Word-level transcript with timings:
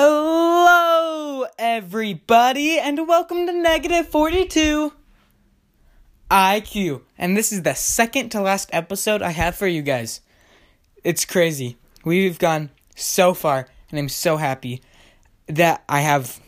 Hello, 0.00 1.44
everybody, 1.58 2.78
and 2.78 3.08
welcome 3.08 3.48
to 3.48 3.52
Negative 3.52 4.06
42 4.06 4.92
IQ. 6.30 7.00
And 7.18 7.36
this 7.36 7.50
is 7.50 7.62
the 7.62 7.74
second 7.74 8.28
to 8.28 8.40
last 8.40 8.70
episode 8.72 9.22
I 9.22 9.30
have 9.30 9.56
for 9.56 9.66
you 9.66 9.82
guys. 9.82 10.20
It's 11.02 11.24
crazy. 11.24 11.78
We've 12.04 12.38
gone 12.38 12.70
so 12.94 13.34
far, 13.34 13.66
and 13.90 13.98
I'm 13.98 14.08
so 14.08 14.36
happy 14.36 14.82
that 15.48 15.82
I 15.88 16.02
have 16.02 16.38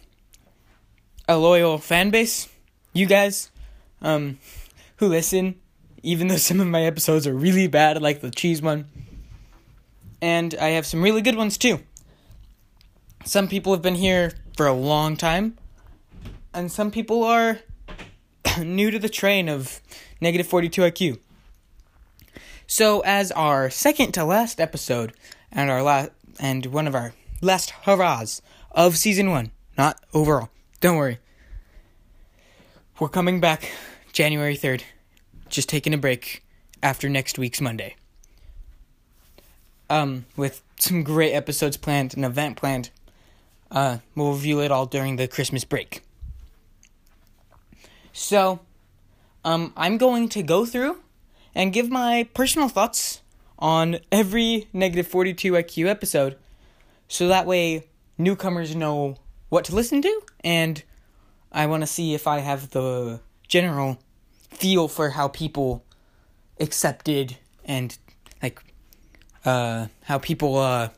a 1.28 1.36
loyal 1.36 1.78
fan 1.78 2.10
base. 2.10 2.48
You 2.92 3.06
guys, 3.06 3.50
um, 4.00 4.38
who 4.98 5.08
listen, 5.08 5.56
even 6.04 6.28
though 6.28 6.36
some 6.36 6.60
of 6.60 6.68
my 6.68 6.84
episodes 6.84 7.26
are 7.26 7.34
really 7.34 7.66
bad, 7.66 8.00
like 8.00 8.20
the 8.20 8.30
cheese 8.30 8.62
one. 8.62 8.86
And 10.22 10.54
I 10.60 10.68
have 10.68 10.86
some 10.86 11.02
really 11.02 11.20
good 11.20 11.34
ones 11.34 11.58
too. 11.58 11.80
Some 13.24 13.48
people 13.48 13.72
have 13.72 13.82
been 13.82 13.96
here 13.96 14.32
for 14.56 14.66
a 14.66 14.72
long 14.72 15.16
time, 15.16 15.58
and 16.54 16.72
some 16.72 16.90
people 16.90 17.22
are 17.22 17.60
new 18.58 18.90
to 18.90 18.98
the 18.98 19.08
train 19.08 19.48
of 19.48 19.80
negative 20.20 20.46
42 20.46 20.80
IQ. 20.82 21.18
So, 22.66 23.00
as 23.00 23.30
our 23.32 23.68
second 23.68 24.12
to 24.12 24.24
last 24.24 24.60
episode 24.60 25.12
and 25.52 25.70
our 25.70 25.82
last 25.82 26.10
and 26.38 26.66
one 26.66 26.86
of 26.86 26.94
our 26.94 27.12
last 27.42 27.70
hurrahs 27.84 28.40
of 28.72 28.96
season 28.96 29.30
one, 29.30 29.50
not 29.76 30.00
overall, 30.14 30.48
don't 30.80 30.96
worry. 30.96 31.18
We're 32.98 33.08
coming 33.08 33.40
back 33.40 33.70
January 34.12 34.56
3rd, 34.56 34.82
just 35.48 35.68
taking 35.68 35.92
a 35.92 35.98
break 35.98 36.44
after 36.82 37.08
next 37.08 37.38
week's 37.38 37.60
Monday. 37.60 37.96
Um, 39.90 40.26
with 40.36 40.62
some 40.76 41.02
great 41.02 41.32
episodes 41.32 41.76
planned, 41.76 42.16
an 42.16 42.24
event 42.24 42.56
planned 42.56 42.90
uh, 43.70 43.98
we'll 44.14 44.32
review 44.32 44.60
it 44.60 44.70
all 44.70 44.86
during 44.86 45.16
the 45.16 45.28
Christmas 45.28 45.64
break. 45.64 46.02
So, 48.12 48.60
um, 49.44 49.72
I'm 49.76 49.98
going 49.98 50.28
to 50.30 50.42
go 50.42 50.66
through 50.66 50.98
and 51.54 51.72
give 51.72 51.90
my 51.90 52.28
personal 52.34 52.68
thoughts 52.68 53.20
on 53.58 53.98
every 54.10 54.68
negative 54.72 55.06
42 55.06 55.52
IQ 55.52 55.86
episode 55.86 56.36
so 57.08 57.28
that 57.28 57.46
way 57.46 57.84
newcomers 58.16 58.74
know 58.74 59.16
what 59.48 59.64
to 59.66 59.74
listen 59.74 60.00
to 60.00 60.20
and 60.42 60.82
I 61.52 61.66
want 61.66 61.82
to 61.82 61.86
see 61.86 62.14
if 62.14 62.26
I 62.26 62.38
have 62.38 62.70
the 62.70 63.20
general 63.48 63.98
feel 64.50 64.88
for 64.88 65.10
how 65.10 65.28
people 65.28 65.84
accepted 66.58 67.36
and 67.64 67.96
like 68.42 68.62
uh 69.44 69.86
how 70.04 70.18
people 70.18 70.56
uh 70.56 70.90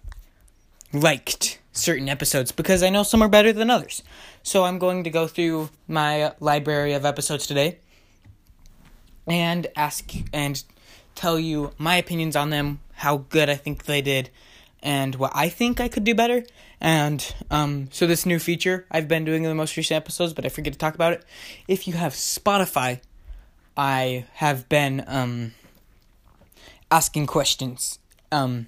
liked 0.93 1.59
certain 1.73 2.09
episodes 2.09 2.53
because 2.53 2.83
I 2.83 2.91
know 2.91 3.03
some 3.03 3.23
are 3.23 3.29
better 3.29 3.53
than 3.53 3.71
others. 3.71 4.03
So 4.43 4.65
I'm 4.65 4.79
going 4.79 5.05
to 5.05 5.11
go 5.11 5.27
through 5.27 5.71
my 5.89 6.33
library 6.41 6.93
of 6.93 7.05
episodes 7.05 7.47
today 7.47 7.79
and 9.27 9.67
ask 9.77 10.13
and 10.33 10.63
tell 11.15 11.39
you 11.39 11.73
my 11.79 11.97
opinions 11.97 12.37
on 12.37 12.51
them, 12.51 12.81
how 12.95 13.19
good 13.29 13.49
I 13.49 13.55
think 13.55 13.85
they 13.85 14.03
did, 14.03 14.31
and 14.83 15.15
what 15.15 15.33
I 15.35 15.49
think 15.49 15.81
I 15.81 15.89
could 15.89 16.05
do 16.05 16.15
better. 16.15 16.45
And 16.81 17.35
um, 17.51 17.89
so 17.93 18.07
this 18.07 18.27
new 18.27 18.39
feature 18.39 18.87
I've 18.91 19.09
been 19.09 19.25
doing 19.25 19.45
in 19.45 19.49
the 19.49 19.55
most 19.55 19.77
recent 19.77 19.97
episodes, 19.97 20.33
but 20.33 20.45
I 20.45 20.49
forget 20.49 20.73
to 20.73 20.79
talk 20.79 20.95
about 20.95 21.13
it. 21.13 21.25
If 21.69 21.87
you 21.87 21.95
have 21.95 22.13
Spotify, 22.13 23.01
I 23.77 24.27
have 24.35 24.69
been 24.69 25.05
um, 25.07 25.53
asking 26.91 27.27
questions 27.27 27.99
um, 28.33 28.67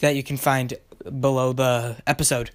that 0.00 0.16
you 0.16 0.22
can 0.22 0.36
find 0.36 0.74
below 1.20 1.52
the 1.52 1.96
episode 2.06 2.50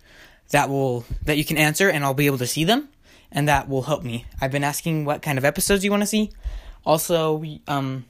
that 0.49 0.69
will 0.69 1.05
that 1.23 1.37
you 1.37 1.45
can 1.45 1.57
answer 1.57 1.89
and 1.89 2.03
I'll 2.03 2.13
be 2.13 2.25
able 2.25 2.37
to 2.39 2.47
see 2.47 2.63
them 2.63 2.89
and 3.31 3.47
that 3.47 3.69
will 3.69 3.83
help 3.83 4.03
me. 4.03 4.25
I've 4.39 4.51
been 4.51 4.63
asking 4.63 5.05
what 5.05 5.21
kind 5.21 5.37
of 5.37 5.45
episodes 5.45 5.83
you 5.83 5.91
want 5.91 6.03
to 6.03 6.07
see. 6.07 6.31
Also, 6.85 7.43
um 7.67 8.05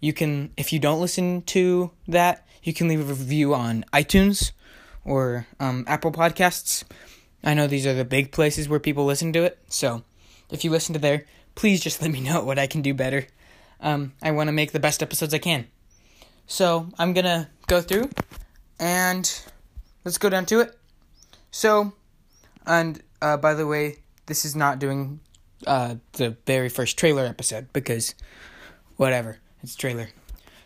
you 0.00 0.12
can 0.12 0.52
if 0.56 0.72
you 0.72 0.78
don't 0.78 1.00
listen 1.00 1.42
to 1.42 1.90
that, 2.08 2.46
you 2.62 2.72
can 2.72 2.88
leave 2.88 3.00
a 3.00 3.04
review 3.04 3.54
on 3.54 3.84
iTunes 3.92 4.52
or 5.06 5.46
um, 5.60 5.84
Apple 5.86 6.12
Podcasts. 6.12 6.84
I 7.42 7.54
know 7.54 7.66
these 7.66 7.86
are 7.86 7.94
the 7.94 8.04
big 8.04 8.32
places 8.32 8.68
where 8.68 8.80
people 8.80 9.06
listen 9.06 9.32
to 9.34 9.44
it. 9.44 9.58
So, 9.68 10.02
if 10.50 10.64
you 10.64 10.70
listen 10.70 10.92
to 10.94 10.98
there, 10.98 11.24
please 11.54 11.80
just 11.80 12.02
let 12.02 12.10
me 12.10 12.20
know 12.20 12.44
what 12.44 12.58
I 12.58 12.66
can 12.66 12.82
do 12.82 12.92
better. 12.92 13.26
Um, 13.80 14.12
I 14.20 14.32
want 14.32 14.48
to 14.48 14.52
make 14.52 14.72
the 14.72 14.80
best 14.80 15.02
episodes 15.02 15.32
I 15.32 15.38
can. 15.38 15.68
So, 16.46 16.88
I'm 16.98 17.12
going 17.12 17.24
to 17.24 17.48
go 17.68 17.80
through 17.80 18.10
and 18.78 19.42
let's 20.06 20.18
go 20.18 20.30
down 20.30 20.46
to 20.46 20.60
it. 20.60 20.78
So, 21.50 21.92
and 22.64 23.02
uh, 23.20 23.36
by 23.36 23.54
the 23.54 23.66
way, 23.66 23.96
this 24.26 24.44
is 24.44 24.54
not 24.54 24.78
doing 24.78 25.20
uh, 25.66 25.96
the 26.12 26.36
very 26.46 26.68
first 26.68 26.96
trailer 26.96 27.26
episode 27.26 27.66
because 27.72 28.14
whatever, 28.96 29.38
it's 29.62 29.74
trailer. 29.74 30.10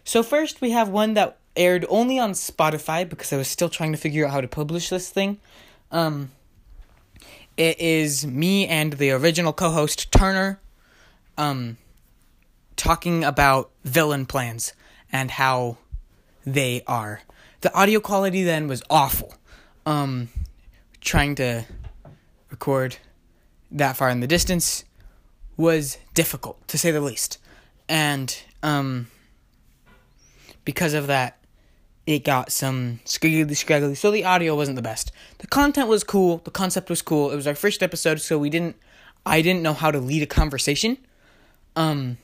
So 0.05 0.23
first 0.23 0.61
we 0.61 0.73
have 0.73 0.91
one 0.91 1.15
that 1.15 1.39
aired 1.57 1.87
only 1.89 2.19
on 2.19 2.33
Spotify 2.33 3.09
because 3.09 3.33
I 3.33 3.39
was 3.39 3.49
still 3.49 3.71
trying 3.71 3.93
to 3.93 3.99
figure 3.99 4.27
out 4.27 4.33
how 4.33 4.41
to 4.43 4.49
publish 4.49 4.91
this 4.91 5.09
thing. 5.09 5.41
Um, 5.91 6.33
it 7.57 7.81
is 7.81 8.27
me 8.27 8.67
and 8.67 8.93
the 8.95 9.11
original 9.11 9.53
co-host 9.53 10.13
Turner, 10.13 10.61
um, 11.39 11.79
talking 12.77 13.25
about 13.25 13.71
villain 13.85 14.27
plans 14.27 14.75
and 15.11 15.31
how 15.31 15.79
they 16.45 16.83
are 16.87 17.23
the 17.61 17.75
audio 17.75 18.01
quality 18.01 18.43
then 18.43 18.69
was 18.69 18.83
awful. 18.91 19.35
Um, 19.87 20.29
trying 21.01 21.35
to 21.37 21.65
record 22.51 22.97
that 23.71 23.97
far 23.97 24.11
in 24.11 24.21
the 24.21 24.27
distance 24.27 24.85
was 25.57 25.99
difficult 26.15 26.67
to 26.69 26.79
say 26.79 26.91
the 26.91 27.01
least, 27.01 27.39
and 27.89 28.43
um, 28.63 29.09
because 30.65 30.95
of 30.95 31.07
that, 31.07 31.39
it 32.07 32.25
got 32.25 32.53
some 32.53 33.01
squiggly 33.05 33.57
scraggly. 33.57 33.95
So 33.95 34.11
the 34.11 34.25
audio 34.25 34.55
wasn't 34.55 34.77
the 34.77 34.83
best. 34.83 35.13
The 35.39 35.47
content 35.47 35.89
was 35.89 36.05
cool. 36.05 36.39
The 36.45 36.51
concept 36.51 36.91
was 36.91 37.03
cool. 37.03 37.31
It 37.31 37.37
was 37.37 37.47
our 37.47 37.55
first 37.55 37.83
episode, 37.83 38.21
so 38.21 38.39
we 38.39 38.51
didn't. 38.51 38.77
I 39.25 39.43
didn't 39.43 39.63
know 39.63 39.75
how 39.75 39.91
to 39.91 39.99
lead 39.99 40.23
a 40.23 40.27
conversation. 40.27 40.97
Um, 41.77 42.17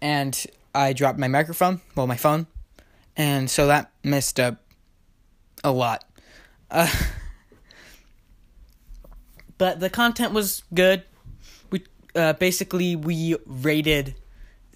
and 0.00 0.46
I 0.74 0.92
dropped 0.92 1.18
my 1.18 1.28
microphone, 1.28 1.80
well, 1.94 2.06
my 2.06 2.16
phone, 2.16 2.46
and 3.16 3.50
so 3.50 3.66
that 3.66 3.90
messed 4.02 4.38
up 4.38 4.62
a 5.64 5.72
lot. 5.72 6.04
Uh, 6.70 6.88
but 9.58 9.80
the 9.80 9.90
content 9.90 10.32
was 10.32 10.62
good. 10.74 11.02
We 11.70 11.82
uh, 12.14 12.34
basically 12.34 12.96
we 12.96 13.36
rated 13.46 14.14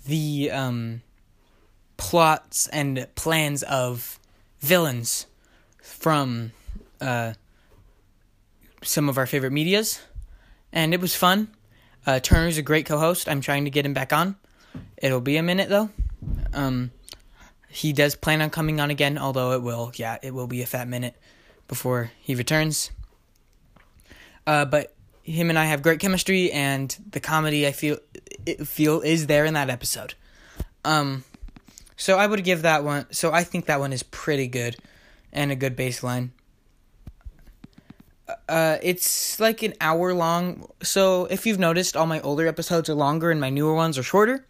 the 0.07 0.51
um, 0.51 1.03
plots 1.97 2.67
and 2.69 3.07
plans 3.15 3.63
of 3.63 4.19
villains 4.61 5.27
from 5.83 6.53
uh, 7.01 7.35
some 8.83 9.09
of 9.09 9.19
our 9.19 9.27
favorite 9.27 9.53
medias, 9.53 10.01
and 10.73 10.95
it 10.95 11.01
was 11.01 11.15
fun. 11.15 11.49
Uh, 12.07 12.19
Turner's 12.19 12.57
a 12.57 12.63
great 12.63 12.87
co-host. 12.87 13.29
I'm 13.29 13.43
trying 13.43 13.65
to 13.65 13.71
get 13.71 13.85
him 13.85 13.93
back 13.93 14.13
on. 14.13 14.37
It'll 14.97 15.21
be 15.21 15.37
a 15.37 15.43
minute 15.43 15.69
though. 15.69 15.91
Um, 16.53 16.91
he 17.71 17.93
does 17.93 18.17
plan 18.17 18.43
on 18.43 18.51
coming 18.51 18.81
on 18.81 18.91
again, 18.91 19.17
although 19.17 19.53
it 19.53 19.63
will, 19.63 19.93
yeah, 19.95 20.19
it 20.23 20.35
will 20.35 20.49
be 20.49 20.61
a 20.61 20.67
fat 20.67 20.89
minute 20.89 21.15
before 21.69 22.11
he 22.21 22.35
returns. 22.35 22.91
Uh, 24.47 24.65
but 24.65 24.93
him 25.23 25.51
and 25.51 25.59
I 25.59 25.67
have 25.67 25.81
great 25.81 26.01
chemistry, 26.01 26.51
and 26.51 26.95
the 27.13 27.21
comedy 27.21 27.67
I 27.67 27.73
feel 27.73 27.99
feel 28.65 29.01
is 29.03 29.29
there 29.29 29.45
in 29.45 29.55
that 29.55 29.71
episode. 29.71 30.15
Um, 30.85 31.25
so 31.97 32.19
I 32.19 32.27
would 32.27 32.43
give 32.43 32.63
that 32.63 32.83
one. 32.83 33.07
So 33.13 33.33
I 33.33 33.45
think 33.45 33.67
that 33.67 33.79
one 33.79 33.93
is 33.93 34.03
pretty 34.03 34.49
good, 34.49 34.77
and 35.33 35.53
a 35.53 35.57
good 35.57 35.77
baseline. 35.77 36.31
Uh, 38.49 38.79
it's 38.83 39.39
like 39.39 39.63
an 39.63 39.75
hour 39.81 40.13
long. 40.13 40.69
So 40.83 41.27
if 41.27 41.47
you've 41.47 41.59
noticed, 41.61 41.97
all 41.97 42.07
my 42.07 42.21
older 42.23 42.49
episodes 42.49 42.91
are 42.91 42.95
longer, 42.95 43.31
and 43.31 43.41
my 43.41 43.51
newer 43.51 43.75
ones 43.75 43.97
are 43.97 44.03
shorter. 44.03 44.45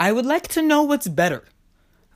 I 0.00 0.10
would 0.10 0.26
like 0.26 0.48
to 0.48 0.62
know 0.62 0.82
what's 0.82 1.06
better. 1.06 1.44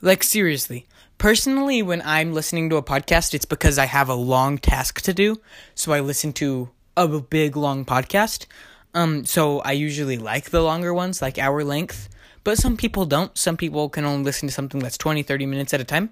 Like, 0.05 0.21
seriously. 0.21 0.85
Personally, 1.17 1.81
when 1.81 2.03
I'm 2.03 2.31
listening 2.31 2.69
to 2.69 2.75
a 2.75 2.83
podcast, 2.83 3.33
it's 3.33 3.43
because 3.43 3.79
I 3.79 3.85
have 3.85 4.07
a 4.07 4.13
long 4.13 4.59
task 4.59 5.01
to 5.01 5.15
do. 5.15 5.41
So 5.73 5.93
I 5.93 5.99
listen 5.99 6.31
to 6.33 6.69
a 6.95 7.07
big, 7.07 7.57
long 7.57 7.85
podcast. 7.85 8.45
Um, 8.93 9.25
so 9.25 9.61
I 9.61 9.71
usually 9.71 10.19
like 10.19 10.51
the 10.51 10.61
longer 10.61 10.93
ones, 10.93 11.23
like 11.23 11.39
hour 11.39 11.63
length. 11.63 12.07
But 12.43 12.59
some 12.59 12.77
people 12.77 13.07
don't. 13.07 13.35
Some 13.35 13.57
people 13.57 13.89
can 13.89 14.05
only 14.05 14.23
listen 14.23 14.47
to 14.47 14.53
something 14.53 14.79
that's 14.79 14.95
20, 14.99 15.23
30 15.23 15.47
minutes 15.47 15.73
at 15.73 15.81
a 15.81 15.83
time. 15.83 16.11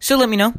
So 0.00 0.16
let 0.16 0.30
me 0.30 0.38
know. 0.38 0.54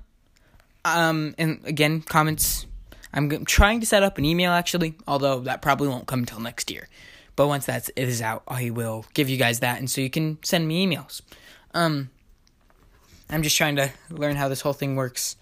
Um, 0.85 1.33
and 1.39 1.59
again, 1.65 2.03
comments. 2.03 2.67
I'm 3.11 3.45
trying 3.45 3.79
to 3.79 3.87
set 3.87 4.03
up 4.03 4.19
an 4.19 4.25
email 4.25 4.51
actually, 4.51 4.93
although 5.07 5.39
that 5.39 5.63
probably 5.63 5.87
won't 5.87 6.05
come 6.05 6.19
until 6.19 6.39
next 6.39 6.69
year. 6.69 6.87
But 7.35 7.47
once 7.47 7.65
that 7.65 7.89
is 7.95 8.21
out, 8.21 8.43
I 8.47 8.69
will 8.69 9.07
give 9.15 9.27
you 9.27 9.37
guys 9.37 9.61
that, 9.61 9.79
and 9.79 9.89
so 9.89 10.01
you 10.01 10.11
can 10.11 10.37
send 10.43 10.67
me 10.67 10.85
emails. 10.85 11.23
Um, 11.73 12.11
I'm 13.29 13.43
just 13.43 13.57
trying 13.57 13.75
to 13.77 13.91
learn 14.09 14.35
how 14.35 14.47
this 14.47 14.61
whole 14.61 14.73
thing 14.73 14.95
works. 14.95 15.35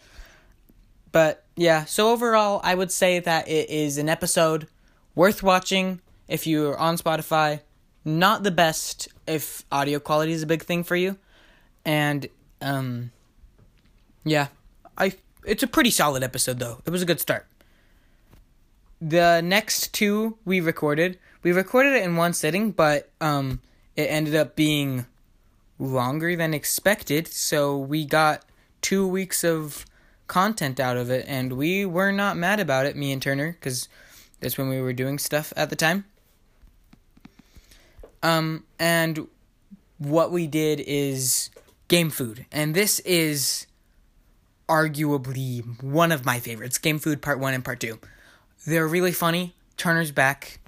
But 1.12 1.44
yeah, 1.56 1.86
so 1.86 2.10
overall, 2.12 2.62
I 2.64 2.76
would 2.76 2.92
say 2.92 3.20
that 3.20 3.48
it 3.48 3.70
is 3.70 3.98
an 3.98 4.08
episode 4.08 4.68
worth 5.14 5.44
watching 5.44 6.02
if 6.28 6.48
you're 6.48 6.78
on 6.78 6.98
Spotify. 6.98 7.62
Not 8.04 8.44
the 8.44 8.52
best 8.52 9.10
if 9.28 9.66
audio 9.72 10.00
quality 10.00 10.32
is 10.32 10.42
a 10.42 10.48
big 10.48 10.64
thing 10.64 10.84
for 10.84 10.96
you. 10.96 11.18
And, 11.86 12.28
um, 12.62 13.12
yeah, 14.24 14.48
I 14.98 15.14
it's 15.46 15.64
a 15.64 15.68
pretty 15.68 15.90
solid 15.90 16.24
episode 16.24 16.60
though. 16.60 16.82
It 16.86 16.92
was 16.92 17.02
a 17.02 17.06
good 17.06 17.20
start. 17.20 17.48
The 19.02 19.42
next 19.42 19.94
two 19.94 20.38
we 20.46 20.62
recorded, 20.62 21.18
we 21.44 21.52
recorded 21.52 21.94
it 21.94 22.04
in 22.04 22.16
one 22.16 22.34
sitting, 22.34 22.72
but 22.72 23.10
um, 23.20 23.62
it 23.96 24.04
ended 24.04 24.36
up 24.36 24.56
being 24.56 25.08
longer 25.82 26.36
than 26.36 26.54
expected. 26.54 27.28
So 27.28 27.76
we 27.76 28.06
got 28.06 28.46
two 28.82 29.08
weeks 29.08 29.44
of 29.44 29.86
content 30.28 30.80
out 30.80 30.96
of 30.96 31.10
it, 31.10 31.26
and 31.28 31.54
we 31.54 31.86
were 31.86 32.12
not 32.12 32.38
mad 32.38 32.60
about 32.60 32.86
it, 32.86 32.96
me 32.96 33.12
and 33.12 33.22
Turner, 33.22 33.52
because 33.54 33.90
that's 34.40 34.58
when 34.58 34.70
we 34.70 34.80
were 34.80 34.94
doing 34.94 35.18
stuff 35.18 35.52
at 35.58 35.70
the 35.70 35.76
time. 35.76 36.06
Um, 38.24 38.64
and 38.80 39.28
what 39.98 40.32
we 40.32 40.48
did 40.48 40.80
is 40.80 41.50
game 41.88 42.12
food, 42.12 42.46
and 42.52 42.76
this 42.76 43.00
is 43.00 43.66
arguably 44.70 45.84
one 45.84 46.12
of 46.12 46.24
my 46.24 46.40
favorites. 46.40 46.78
Game 46.78 47.00
food 47.00 47.22
part 47.22 47.40
one 47.40 47.54
and 47.54 47.66
part 47.66 47.80
two. 47.80 48.00
They're 48.66 48.88
really 48.88 49.12
funny. 49.12 49.56
Turner's 49.76 50.12
back, 50.12 50.60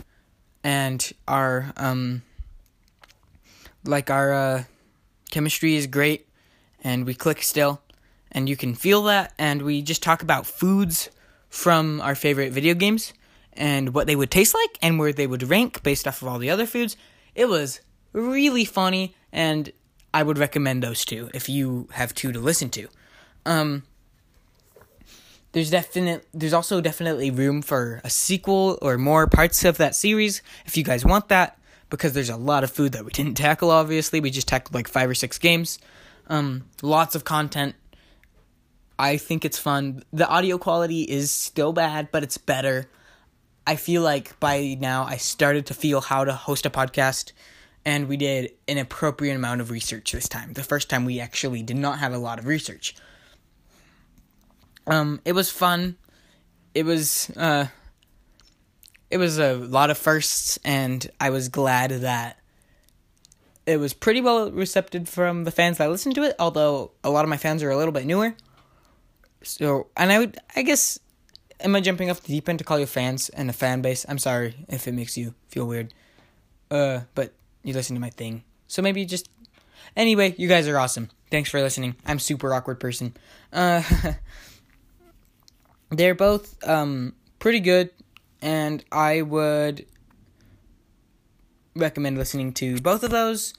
and 0.64 1.14
our 1.28 1.72
um, 1.78 2.24
like 3.86 4.10
our 4.10 4.34
uh, 4.34 4.64
chemistry 5.34 5.76
is 5.76 5.88
great, 5.88 6.28
and 6.84 7.06
we 7.06 7.16
click 7.16 7.42
still, 7.42 7.82
and 8.32 8.48
you 8.48 8.56
can 8.56 8.76
feel 8.76 9.04
that. 9.04 9.34
And 9.38 9.64
we 9.64 9.82
just 9.82 10.04
talk 10.04 10.22
about 10.22 10.46
foods 10.46 11.10
from 11.50 12.00
our 12.02 12.16
favorite 12.16 12.54
video 12.54 12.76
games 12.76 13.14
and 13.54 13.94
what 13.94 14.08
they 14.08 14.16
would 14.16 14.32
taste 14.32 14.54
like 14.54 14.78
and 14.82 14.98
where 14.98 15.12
they 15.12 15.28
would 15.28 15.44
rank 15.44 15.84
based 15.84 16.08
off 16.08 16.22
of 16.22 16.28
all 16.28 16.40
the 16.40 16.50
other 16.50 16.66
foods. 16.66 16.96
It 17.36 17.50
was 17.50 17.82
really 18.14 18.64
funny, 18.64 19.16
and 19.32 19.72
I 20.14 20.22
would 20.24 20.38
recommend 20.38 20.84
those 20.84 21.04
two 21.04 21.30
if 21.34 21.50
you 21.50 21.90
have 21.94 22.14
two 22.14 22.32
to 22.32 22.40
listen 22.40 22.70
to. 22.70 22.88
Um, 23.46 23.84
there's 25.52 25.72
definite 25.72 26.28
there's 26.34 26.54
also 26.54 26.80
definitely 26.80 27.32
room 27.32 27.62
for 27.62 28.02
a 28.04 28.10
sequel 28.10 28.78
or 28.82 28.98
more 28.98 29.28
parts 29.28 29.66
of 29.66 29.78
that 29.78 29.96
series 29.96 30.42
if 30.66 30.78
you 30.78 30.84
guys 30.84 31.06
want 31.06 31.28
that 31.30 31.58
because 31.94 32.14
there's 32.14 32.32
a 32.32 32.36
lot 32.36 32.64
of 32.64 32.72
food 32.72 32.94
that 32.94 33.06
we 33.06 33.12
didn't 33.12 33.36
tackle 33.36 33.70
obviously. 33.70 34.20
We 34.20 34.32
just 34.32 34.48
tackled 34.48 34.74
like 34.74 34.88
five 34.88 35.08
or 35.08 35.14
six 35.14 35.38
games. 35.38 35.78
Um, 36.26 36.66
lots 36.82 37.14
of 37.14 37.24
content. 37.24 37.76
I 38.98 39.18
think 39.18 39.46
it's 39.46 39.60
fun. 39.60 40.04
The 40.12 40.28
audio 40.28 40.58
quality 40.58 41.04
is 41.04 41.30
still 41.30 41.72
bad 41.72 42.10
but 42.12 42.24
it's 42.24 42.40
better. 42.40 42.90
I 43.68 43.76
feel 43.76 44.02
like 44.02 44.40
by 44.40 44.76
now 44.80 45.04
i 45.04 45.18
started 45.18 45.68
to 45.68 45.76
feel 45.76 46.02
how 46.02 46.26
to 46.26 46.34
host 46.34 46.66
a 46.66 46.72
podcast 46.72 47.32
and 47.86 48.08
we 48.08 48.18
did 48.18 48.54
an 48.68 48.80
appropriate 48.80 49.36
amount 49.36 49.62
of 49.62 49.70
research 49.70 50.14
this 50.14 50.28
time. 50.28 50.54
The 50.54 50.64
first 50.64 50.90
time 50.90 51.06
we 51.06 51.20
actually 51.20 51.62
did 51.62 51.78
not 51.78 52.00
have 52.00 52.12
a 52.12 52.18
lot 52.18 52.40
of 52.40 52.48
research. 52.48 52.96
Um, 54.88 55.22
it 55.26 55.34
was 55.34 55.52
fun. 55.52 55.98
It 56.74 56.86
was 56.86 57.30
uh, 57.38 57.68
it 59.14 59.18
was 59.18 59.38
a 59.38 59.54
lot 59.54 59.92
of 59.92 59.98
firsts, 60.00 60.58
and 60.66 61.08
I 61.22 61.30
was 61.30 61.48
glad 61.48 61.92
that 61.92 62.40
it 63.68 63.78
was 63.78 63.94
pretty 63.94 64.22
well 64.22 64.52
received 64.52 65.08
from 65.08 65.44
the 65.44 65.52
fans 65.52 65.78
that 65.78 65.92
listened 65.92 66.16
to 66.16 66.24
it. 66.24 66.36
Although 66.40 66.94
a 67.04 67.12
lot 67.12 67.24
of 67.24 67.30
my 67.30 67.38
fans 67.38 67.62
are 67.62 67.70
a 67.70 67.78
little 67.78 67.92
bit 67.92 68.08
newer. 68.08 68.36
So, 69.44 69.86
and 69.96 70.12
I 70.12 70.18
would, 70.18 70.40
I 70.56 70.64
guess, 70.64 70.98
am 71.60 71.76
I 71.76 71.82
jumping 71.82 72.10
off 72.10 72.22
the 72.22 72.34
deep 72.34 72.50
end 72.50 72.58
to 72.58 72.66
call 72.66 72.80
you 72.80 72.88
fans 72.88 73.30
and 73.30 73.52
a 73.52 73.54
fan 73.54 73.84
base? 73.84 74.04
I'm 74.10 74.18
sorry 74.18 74.56
if 74.68 74.88
it 74.88 74.94
makes 74.94 75.16
you 75.16 75.36
feel 75.48 75.68
weird. 75.68 75.94
Uh, 76.72 77.02
but 77.14 77.34
you 77.64 77.76
listen 77.76 77.96
to 77.96 78.02
my 78.02 78.10
thing, 78.10 78.44
so 78.66 78.82
maybe 78.82 79.06
just. 79.06 79.30
Anyway, 79.96 80.34
you 80.40 80.48
guys 80.48 80.68
are 80.68 80.80
awesome. 80.80 81.12
Thanks 81.30 81.52
for 81.52 81.62
listening. 81.62 81.96
I'm 82.04 82.18
super 82.18 82.52
awkward 82.52 82.80
person. 82.80 83.14
Uh. 83.52 83.84
they're 85.92 86.16
both 86.16 86.58
um, 86.68 87.14
pretty 87.38 87.60
good, 87.60 87.92
and 88.44 88.84
I 88.92 89.22
would 89.22 89.86
recommend 91.76 92.18
listening 92.18 92.52
to 92.56 92.80
both 92.82 93.02
of 93.04 93.10
those. 93.10 93.54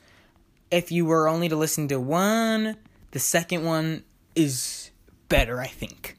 If 0.70 0.92
you 0.92 1.06
were 1.06 1.26
only 1.26 1.48
to 1.48 1.56
listen 1.56 1.88
to 1.88 1.98
one, 1.98 2.76
the 3.12 3.19
second 3.19 3.64
one 3.64 4.04
is 4.34 4.90
better, 5.28 5.58
I 5.60 5.69
think. 5.69 6.16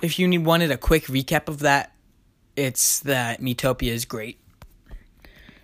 If 0.00 0.18
you 0.18 0.40
wanted 0.40 0.70
a 0.70 0.78
quick 0.78 1.04
recap 1.04 1.48
of 1.48 1.58
that, 1.60 1.92
it's 2.56 3.00
that 3.00 3.40
Miitopia 3.42 3.92
is 3.92 4.06
great. 4.06 4.40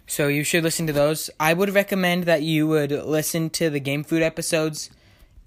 So 0.07 0.29
you 0.29 0.45
should 0.45 0.65
listen 0.65 0.87
to 0.87 0.93
those. 0.93 1.31
I 1.41 1.55
would 1.55 1.71
recommend 1.71 2.25
that 2.25 2.43
you 2.43 2.69
would 2.69 2.91
listen 2.91 3.49
to 3.51 3.71
the 3.71 3.81
Game 3.81 4.05
Food 4.05 4.23
episodes 4.23 4.91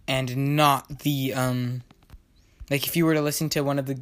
and 0.07 0.56
not 0.56 1.00
the 1.00 1.33
um 1.33 1.83
like 2.71 2.88
if 2.88 2.95
you 2.95 3.06
were 3.06 3.13
to 3.13 3.21
listen 3.21 3.50
to 3.50 3.62
one 3.62 3.77
of 3.77 3.86
the 3.86 4.01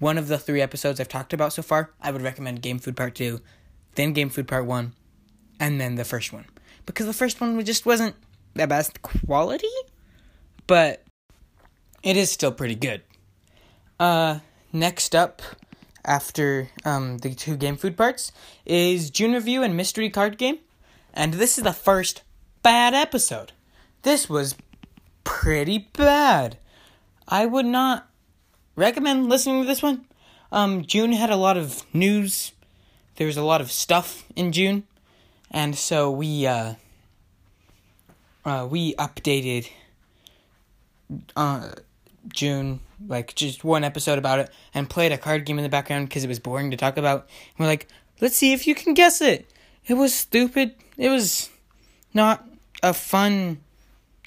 one 0.00 0.18
of 0.18 0.26
the 0.26 0.38
three 0.38 0.60
episodes 0.60 0.98
I've 0.98 1.08
talked 1.08 1.32
about 1.32 1.52
so 1.52 1.62
far, 1.62 1.92
I 2.00 2.10
would 2.10 2.22
recommend 2.22 2.62
Game 2.62 2.80
Food 2.80 2.96
Part 2.96 3.14
2, 3.14 3.40
then 3.94 4.12
Game 4.12 4.30
Food 4.30 4.48
Part 4.48 4.66
1, 4.66 4.92
and 5.60 5.80
then 5.80 5.94
the 5.94 6.04
first 6.04 6.32
one. 6.32 6.46
Because 6.86 7.06
the 7.06 7.12
first 7.12 7.40
one 7.40 7.64
just 7.64 7.86
wasn't 7.86 8.16
the 8.54 8.66
best 8.66 9.00
quality, 9.02 9.68
but 10.66 11.04
it 12.02 12.16
is 12.16 12.32
still 12.32 12.50
pretty 12.50 12.74
good. 12.74 13.02
Uh 14.00 14.40
next 14.72 15.14
up 15.14 15.42
after 16.04 16.68
um, 16.84 17.18
the 17.18 17.34
two 17.34 17.56
game 17.56 17.76
food 17.76 17.96
parts 17.96 18.32
is 18.64 19.10
June 19.10 19.32
review 19.32 19.62
and 19.62 19.76
mystery 19.76 20.10
card 20.10 20.38
game. 20.38 20.58
And 21.12 21.34
this 21.34 21.58
is 21.58 21.64
the 21.64 21.72
first 21.72 22.22
bad 22.62 22.94
episode. 22.94 23.52
This 24.02 24.28
was 24.28 24.54
pretty 25.24 25.90
bad. 25.92 26.58
I 27.28 27.46
would 27.46 27.66
not 27.66 28.09
recommend 28.80 29.28
listening 29.28 29.62
to 29.62 29.68
this 29.68 29.82
one. 29.82 30.06
Um, 30.50 30.84
June 30.84 31.12
had 31.12 31.30
a 31.30 31.36
lot 31.36 31.56
of 31.56 31.84
news. 31.94 32.52
There 33.16 33.26
was 33.26 33.36
a 33.36 33.42
lot 33.42 33.60
of 33.60 33.70
stuff 33.70 34.24
in 34.34 34.50
June, 34.50 34.84
and 35.50 35.76
so 35.76 36.10
we 36.10 36.46
uh, 36.46 36.74
uh, 38.44 38.66
we 38.68 38.94
updated 38.94 39.68
uh, 41.36 41.72
June 42.28 42.80
like 43.06 43.34
just 43.34 43.64
one 43.64 43.84
episode 43.84 44.18
about 44.18 44.38
it 44.38 44.50
and 44.74 44.88
played 44.88 45.12
a 45.12 45.18
card 45.18 45.44
game 45.44 45.58
in 45.58 45.62
the 45.62 45.68
background 45.68 46.08
because 46.08 46.24
it 46.24 46.28
was 46.28 46.38
boring 46.38 46.70
to 46.70 46.76
talk 46.76 46.96
about. 46.96 47.20
And 47.20 47.58
we're 47.58 47.66
like, 47.66 47.88
let's 48.20 48.36
see 48.36 48.52
if 48.52 48.66
you 48.66 48.74
can 48.74 48.94
guess 48.94 49.20
it. 49.20 49.50
It 49.86 49.94
was 49.94 50.14
stupid. 50.14 50.74
It 50.96 51.08
was 51.08 51.50
not 52.12 52.46
a 52.82 52.92
fun 52.92 53.60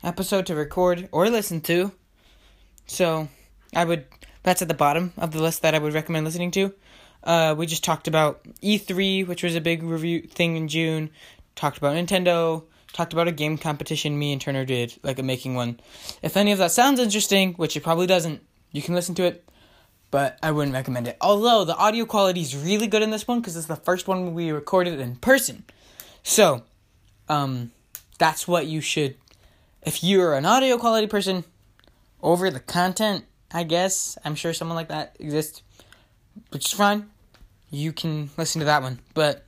episode 0.04 0.46
to 0.48 0.56
record 0.56 1.10
or 1.12 1.30
listen 1.30 1.62
to. 1.62 1.92
So, 2.86 3.30
I 3.76 3.86
would. 3.86 4.06
That's 4.44 4.62
at 4.62 4.68
the 4.68 4.74
bottom 4.74 5.14
of 5.18 5.32
the 5.32 5.42
list 5.42 5.62
that 5.62 5.74
I 5.74 5.80
would 5.80 5.94
recommend 5.94 6.26
listening 6.26 6.52
to. 6.52 6.74
Uh, 7.24 7.56
we 7.58 7.66
just 7.66 7.84
talked 7.84 8.08
about 8.08 8.44
E3, 8.62 9.26
which 9.26 9.44
was 9.44 9.56
a 9.56 9.62
big 9.62 9.82
review 9.82 10.22
thing 10.22 10.58
in 10.58 10.68
June. 10.68 11.10
Talked 11.56 11.78
about 11.78 11.96
Nintendo. 11.96 12.64
Talked 12.92 13.14
about 13.14 13.28
a 13.28 13.32
game 13.32 13.58
competition 13.58 14.20
me 14.20 14.34
and 14.34 14.42
Turner 14.42 14.66
did, 14.66 14.94
like 15.02 15.18
a 15.18 15.24
making 15.24 15.56
one. 15.56 15.80
If 16.22 16.38
any 16.38 16.52
of 16.52 16.60
that 16.60 16.72
sounds 16.72 17.00
interesting, 17.00 17.54
which 17.54 17.76
it 17.76 17.82
probably 17.82 18.06
doesn't, 18.06 18.42
you 18.72 18.82
can 18.82 18.94
listen 18.94 19.16
to 19.16 19.24
it. 19.24 19.48
But 20.12 20.38
I 20.44 20.52
wouldn't 20.52 20.76
recommend 20.76 21.08
it. 21.08 21.18
Although 21.20 21.66
the 21.66 21.76
audio 21.76 22.06
quality 22.06 22.42
is 22.42 22.56
really 22.56 22.86
good 22.86 23.02
in 23.02 23.10
this 23.10 23.28
one 23.28 23.40
because 23.40 23.58
it's 23.58 23.66
the 23.66 23.76
first 23.76 24.08
one 24.08 24.36
we 24.36 24.52
recorded 24.52 25.00
in 25.00 25.16
person. 25.16 25.64
So, 26.22 26.64
um, 27.28 27.72
that's 28.20 28.48
what 28.48 28.68
you 28.68 28.80
should. 28.80 29.16
If 29.82 30.04
you're 30.04 30.36
an 30.36 30.46
audio 30.46 30.78
quality 30.78 31.08
person, 31.08 31.46
over 32.22 32.52
the 32.52 32.60
content, 32.60 33.26
I 33.54 33.64
guess. 33.64 34.18
I'm 34.26 34.36
sure 34.36 34.54
someone 34.54 34.76
like 34.76 34.88
that 34.90 35.16
exists, 35.20 35.62
which 36.50 36.66
is 36.66 36.72
fine. 36.72 37.10
You 37.70 37.94
can 37.94 38.30
listen 38.38 38.60
to 38.60 38.66
that 38.66 38.82
one, 38.82 39.00
but 39.14 39.46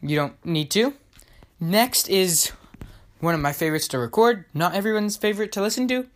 you 0.00 0.16
don't 0.16 0.44
need 0.44 0.70
to. 0.72 0.94
Next 1.60 2.08
is 2.08 2.52
one 3.20 3.34
of 3.34 3.40
my 3.40 3.52
favorites 3.52 3.88
to 3.88 3.98
record. 3.98 4.44
Not 4.54 4.74
everyone's 4.74 5.16
favorite 5.16 5.52
to 5.52 5.60
listen 5.60 5.86
to 5.88 6.06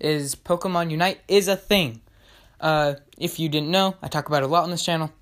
is 0.00 0.34
Pokemon 0.34 0.90
Unite 0.90 1.20
is 1.28 1.48
a 1.48 1.56
thing. 1.56 2.00
Uh, 2.60 2.94
if 3.18 3.38
you 3.38 3.48
didn't 3.48 3.70
know, 3.70 3.94
I 4.02 4.08
talk 4.08 4.28
about 4.28 4.42
it 4.42 4.46
a 4.46 4.48
lot 4.48 4.64
on 4.64 4.70
this 4.70 4.84
channel. 4.84 5.12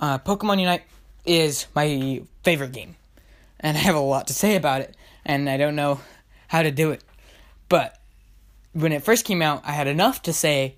Uh, 0.00 0.18
Pokemon 0.18 0.60
Unite 0.60 0.82
is 1.24 1.66
my 1.74 2.22
favorite 2.42 2.72
game, 2.72 2.96
and 3.60 3.76
I 3.76 3.80
have 3.80 3.94
a 3.94 4.00
lot 4.00 4.26
to 4.28 4.34
say 4.34 4.56
about 4.56 4.80
it, 4.80 4.96
and 5.24 5.48
I 5.48 5.56
don't 5.56 5.76
know 5.76 6.00
how 6.48 6.62
to 6.62 6.70
do 6.70 6.90
it. 6.90 7.02
But 7.68 7.98
when 8.74 8.92
it 8.92 9.02
first 9.02 9.24
came 9.24 9.40
out, 9.40 9.62
I 9.64 9.72
had 9.72 9.86
enough 9.86 10.22
to 10.22 10.32
say 10.32 10.76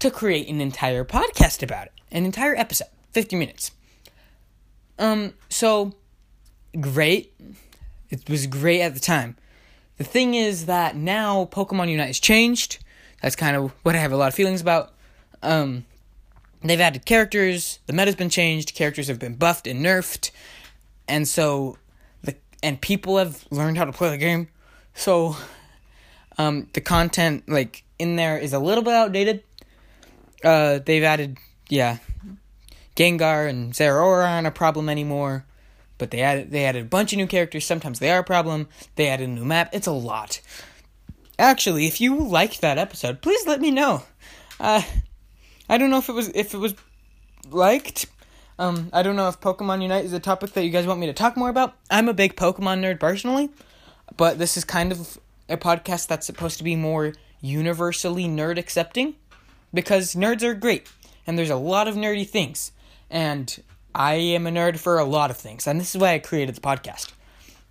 to 0.00 0.10
create 0.10 0.48
an 0.48 0.60
entire 0.60 1.04
podcast 1.04 1.62
about 1.62 1.86
it, 1.86 1.92
an 2.12 2.24
entire 2.24 2.54
episode, 2.54 2.88
50 3.12 3.36
minutes. 3.36 3.70
Um, 4.98 5.34
so 5.48 5.94
great. 6.80 7.32
It 8.10 8.28
was 8.28 8.46
great 8.46 8.80
at 8.80 8.94
the 8.94 9.00
time. 9.00 9.36
The 9.96 10.04
thing 10.04 10.34
is 10.34 10.66
that 10.66 10.96
now 10.96 11.46
Pokemon 11.46 11.88
Unite 11.88 12.08
has 12.08 12.20
changed. 12.20 12.78
That's 13.22 13.36
kind 13.36 13.56
of 13.56 13.72
what 13.82 13.94
I 13.94 13.98
have 13.98 14.12
a 14.12 14.16
lot 14.16 14.28
of 14.28 14.34
feelings 14.34 14.60
about. 14.60 14.92
Um, 15.42 15.84
they've 16.62 16.80
added 16.80 17.06
characters. 17.06 17.78
The 17.86 17.92
meta's 17.92 18.16
been 18.16 18.28
changed. 18.28 18.74
Characters 18.74 19.08
have 19.08 19.18
been 19.18 19.36
buffed 19.36 19.66
and 19.66 19.84
nerfed, 19.84 20.30
and 21.06 21.28
so 21.28 21.78
the 22.22 22.34
and 22.62 22.80
people 22.80 23.18
have 23.18 23.44
learned 23.50 23.78
how 23.78 23.84
to 23.84 23.92
play 23.92 24.10
the 24.10 24.18
game. 24.18 24.48
So, 24.94 25.36
um, 26.38 26.68
the 26.72 26.80
content 26.80 27.48
like 27.48 27.84
in 27.98 28.16
there 28.16 28.38
is 28.38 28.52
a 28.52 28.58
little 28.58 28.84
bit 28.84 28.94
outdated. 28.94 29.42
Uh, 30.42 30.78
they've 30.84 31.02
added 31.02 31.38
yeah, 31.68 31.98
Gengar 32.96 33.48
and 33.48 33.72
Zeraora 33.72 34.28
aren't 34.28 34.46
a 34.46 34.52
problem 34.52 34.88
anymore. 34.88 35.44
But 35.96 36.10
they 36.10 36.22
added 36.22 36.50
they 36.50 36.64
added 36.64 36.82
a 36.82 36.88
bunch 36.88 37.12
of 37.12 37.18
new 37.18 37.26
characters. 37.26 37.64
Sometimes 37.64 38.00
they 38.00 38.10
are 38.10 38.18
a 38.18 38.24
problem. 38.24 38.68
They 38.96 39.08
added 39.08 39.28
a 39.28 39.32
new 39.32 39.44
map. 39.44 39.70
It's 39.72 39.86
a 39.86 39.92
lot. 39.92 40.40
Actually, 41.38 41.86
if 41.86 42.00
you 42.00 42.18
liked 42.18 42.60
that 42.60 42.78
episode, 42.78 43.22
please 43.22 43.46
let 43.46 43.60
me 43.60 43.70
know. 43.70 44.02
Uh, 44.58 44.82
I 45.68 45.78
don't 45.78 45.90
know 45.90 45.98
if 45.98 46.08
it 46.08 46.12
was 46.12 46.28
if 46.34 46.52
it 46.52 46.58
was 46.58 46.74
liked. 47.50 48.06
Um, 48.58 48.90
I 48.92 49.02
don't 49.02 49.16
know 49.16 49.28
if 49.28 49.40
Pokemon 49.40 49.82
Unite 49.82 50.04
is 50.04 50.12
a 50.12 50.20
topic 50.20 50.52
that 50.52 50.64
you 50.64 50.70
guys 50.70 50.86
want 50.86 51.00
me 51.00 51.06
to 51.06 51.12
talk 51.12 51.36
more 51.36 51.48
about. 51.48 51.74
I'm 51.90 52.08
a 52.08 52.14
big 52.14 52.36
Pokemon 52.36 52.80
nerd 52.80 53.00
personally, 53.00 53.50
but 54.16 54.38
this 54.38 54.56
is 54.56 54.64
kind 54.64 54.92
of 54.92 55.18
a 55.48 55.56
podcast 55.56 56.06
that's 56.06 56.26
supposed 56.26 56.58
to 56.58 56.64
be 56.64 56.76
more 56.76 57.12
universally 57.40 58.24
nerd 58.24 58.58
accepting 58.58 59.14
because 59.72 60.14
nerds 60.14 60.42
are 60.42 60.54
great 60.54 60.90
and 61.26 61.38
there's 61.38 61.50
a 61.50 61.56
lot 61.56 61.88
of 61.88 61.94
nerdy 61.94 62.28
things. 62.28 62.72
And 63.10 63.62
I 63.94 64.14
am 64.14 64.46
a 64.46 64.50
nerd 64.50 64.78
for 64.78 64.98
a 64.98 65.04
lot 65.04 65.30
of 65.30 65.36
things, 65.36 65.66
and 65.66 65.80
this 65.80 65.94
is 65.94 66.00
why 66.00 66.14
I 66.14 66.18
created 66.18 66.54
the 66.56 66.60
podcast. 66.60 67.12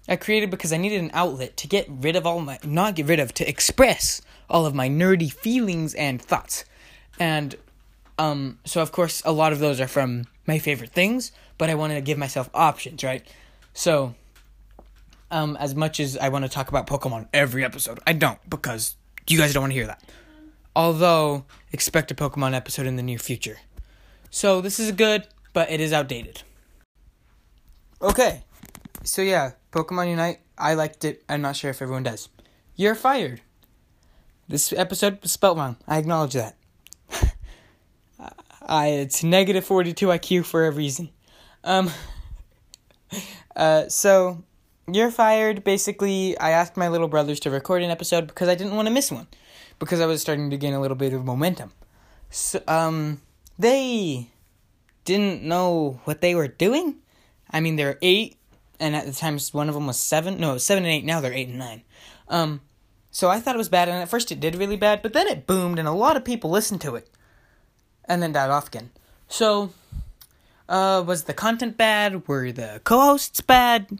I 0.07 0.15
created 0.15 0.49
because 0.49 0.73
I 0.73 0.77
needed 0.77 1.01
an 1.01 1.11
outlet 1.13 1.57
to 1.57 1.67
get 1.67 1.87
rid 1.89 2.15
of 2.15 2.25
all 2.25 2.39
my 2.41 2.59
not 2.63 2.95
get 2.95 3.07
rid 3.07 3.19
of 3.19 3.33
to 3.35 3.47
express 3.47 4.21
all 4.49 4.65
of 4.65 4.75
my 4.75 4.89
nerdy 4.89 5.31
feelings 5.31 5.93
and 5.93 6.21
thoughts. 6.21 6.65
And 7.19 7.55
um 8.19 8.59
so 8.65 8.81
of 8.81 8.91
course 8.91 9.21
a 9.25 9.31
lot 9.31 9.53
of 9.53 9.59
those 9.59 9.79
are 9.79 9.87
from 9.87 10.25
my 10.45 10.59
favorite 10.59 10.91
things, 10.91 11.31
but 11.57 11.69
I 11.69 11.75
wanted 11.75 11.95
to 11.95 12.01
give 12.01 12.17
myself 12.17 12.49
options, 12.53 13.03
right? 13.03 13.25
So 13.73 14.15
um 15.31 15.57
as 15.59 15.75
much 15.75 15.99
as 15.99 16.17
I 16.17 16.29
want 16.29 16.45
to 16.45 16.49
talk 16.49 16.69
about 16.69 16.87
Pokemon 16.87 17.27
every 17.33 17.63
episode, 17.63 17.99
I 18.05 18.13
don't 18.13 18.39
because 18.49 18.95
you 19.27 19.37
guys 19.37 19.53
don't 19.53 19.63
want 19.63 19.71
to 19.71 19.75
hear 19.75 19.87
that. 19.87 20.03
Although 20.75 21.45
expect 21.71 22.11
a 22.11 22.15
Pokemon 22.15 22.53
episode 22.53 22.87
in 22.87 22.95
the 22.95 23.03
near 23.03 23.19
future. 23.19 23.57
So 24.29 24.61
this 24.61 24.79
is 24.79 24.91
good 24.91 25.27
but 25.53 25.71
it 25.71 25.79
is 25.79 25.93
outdated. 25.93 26.41
Okay, 28.01 28.43
so 29.03 29.21
yeah, 29.21 29.51
Pokemon 29.71 30.09
Unite, 30.09 30.39
I 30.57 30.73
liked 30.73 31.05
it. 31.05 31.23
I'm 31.29 31.41
not 31.41 31.55
sure 31.55 31.69
if 31.69 31.81
everyone 31.81 32.03
does. 32.03 32.27
You're 32.75 32.95
fired. 32.95 33.41
This 34.49 34.73
episode 34.73 35.21
was 35.21 35.31
spelled 35.31 35.57
wrong. 35.57 35.77
I 35.87 35.99
acknowledge 35.99 36.33
that. 36.33 36.57
I 38.61 38.87
it's 38.87 39.23
negative 39.23 39.63
42 39.63 40.07
IQ 40.07 40.45
for 40.45 40.67
a 40.67 40.71
reason. 40.71 41.09
Um. 41.63 41.89
Uh. 43.55 43.87
So, 43.87 44.43
you're 44.91 45.11
fired. 45.11 45.63
Basically, 45.63 46.37
I 46.37 46.51
asked 46.51 46.77
my 46.77 46.87
little 46.87 47.07
brothers 47.07 47.39
to 47.41 47.49
record 47.49 47.83
an 47.83 47.89
episode 47.89 48.27
because 48.27 48.49
I 48.49 48.55
didn't 48.55 48.75
want 48.75 48.87
to 48.87 48.93
miss 48.93 49.11
one, 49.11 49.27
because 49.79 50.01
I 50.01 50.05
was 50.05 50.21
starting 50.21 50.49
to 50.49 50.57
gain 50.57 50.73
a 50.73 50.81
little 50.81 50.97
bit 50.97 51.13
of 51.13 51.23
momentum. 51.25 51.71
So, 52.29 52.61
um, 52.67 53.21
they 53.57 54.29
didn't 55.05 55.43
know 55.43 56.01
what 56.05 56.21
they 56.21 56.35
were 56.35 56.47
doing. 56.47 56.95
I 57.51 57.59
mean, 57.59 57.75
they're 57.75 57.99
eight, 58.01 58.37
and 58.79 58.95
at 58.95 59.05
the 59.05 59.13
time, 59.13 59.37
one 59.51 59.69
of 59.69 59.75
them 59.75 59.87
was 59.87 59.99
seven. 59.99 60.39
No, 60.39 60.57
seven 60.57 60.83
and 60.83 60.91
eight. 60.91 61.05
Now 61.05 61.21
they're 61.21 61.33
eight 61.33 61.49
and 61.49 61.59
nine. 61.59 61.83
Um, 62.27 62.61
so 63.11 63.29
I 63.29 63.39
thought 63.39 63.55
it 63.55 63.59
was 63.59 63.69
bad, 63.69 63.89
and 63.89 63.97
at 63.97 64.09
first 64.09 64.31
it 64.31 64.39
did 64.39 64.55
really 64.55 64.77
bad, 64.77 65.01
but 65.03 65.13
then 65.13 65.27
it 65.27 65.45
boomed, 65.45 65.77
and 65.77 65.87
a 65.87 65.91
lot 65.91 66.17
of 66.17 66.25
people 66.25 66.49
listened 66.49 66.81
to 66.81 66.95
it, 66.95 67.07
and 68.05 68.23
then 68.23 68.31
died 68.31 68.49
off 68.49 68.67
again. 68.67 68.89
So, 69.27 69.71
uh, 70.67 71.03
was 71.05 71.25
the 71.25 71.33
content 71.33 71.77
bad? 71.77 72.27
Were 72.27 72.51
the 72.51 72.81
co-hosts 72.83 73.41
bad? 73.41 73.99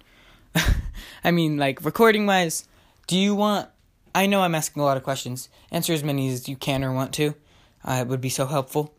I 1.23 1.31
mean, 1.31 1.57
like 1.57 1.83
recording 1.83 2.25
wise, 2.25 2.67
do 3.07 3.17
you 3.17 3.35
want? 3.35 3.69
I 4.15 4.27
know 4.27 4.41
I'm 4.41 4.55
asking 4.55 4.81
a 4.81 4.85
lot 4.85 4.97
of 4.97 5.03
questions. 5.03 5.49
Answer 5.71 5.93
as 5.93 6.03
many 6.03 6.29
as 6.29 6.47
you 6.47 6.55
can 6.55 6.83
or 6.83 6.93
want 6.93 7.13
to. 7.15 7.35
Uh, 7.83 7.99
it 8.01 8.07
would 8.07 8.21
be 8.21 8.29
so 8.29 8.45
helpful. 8.45 8.93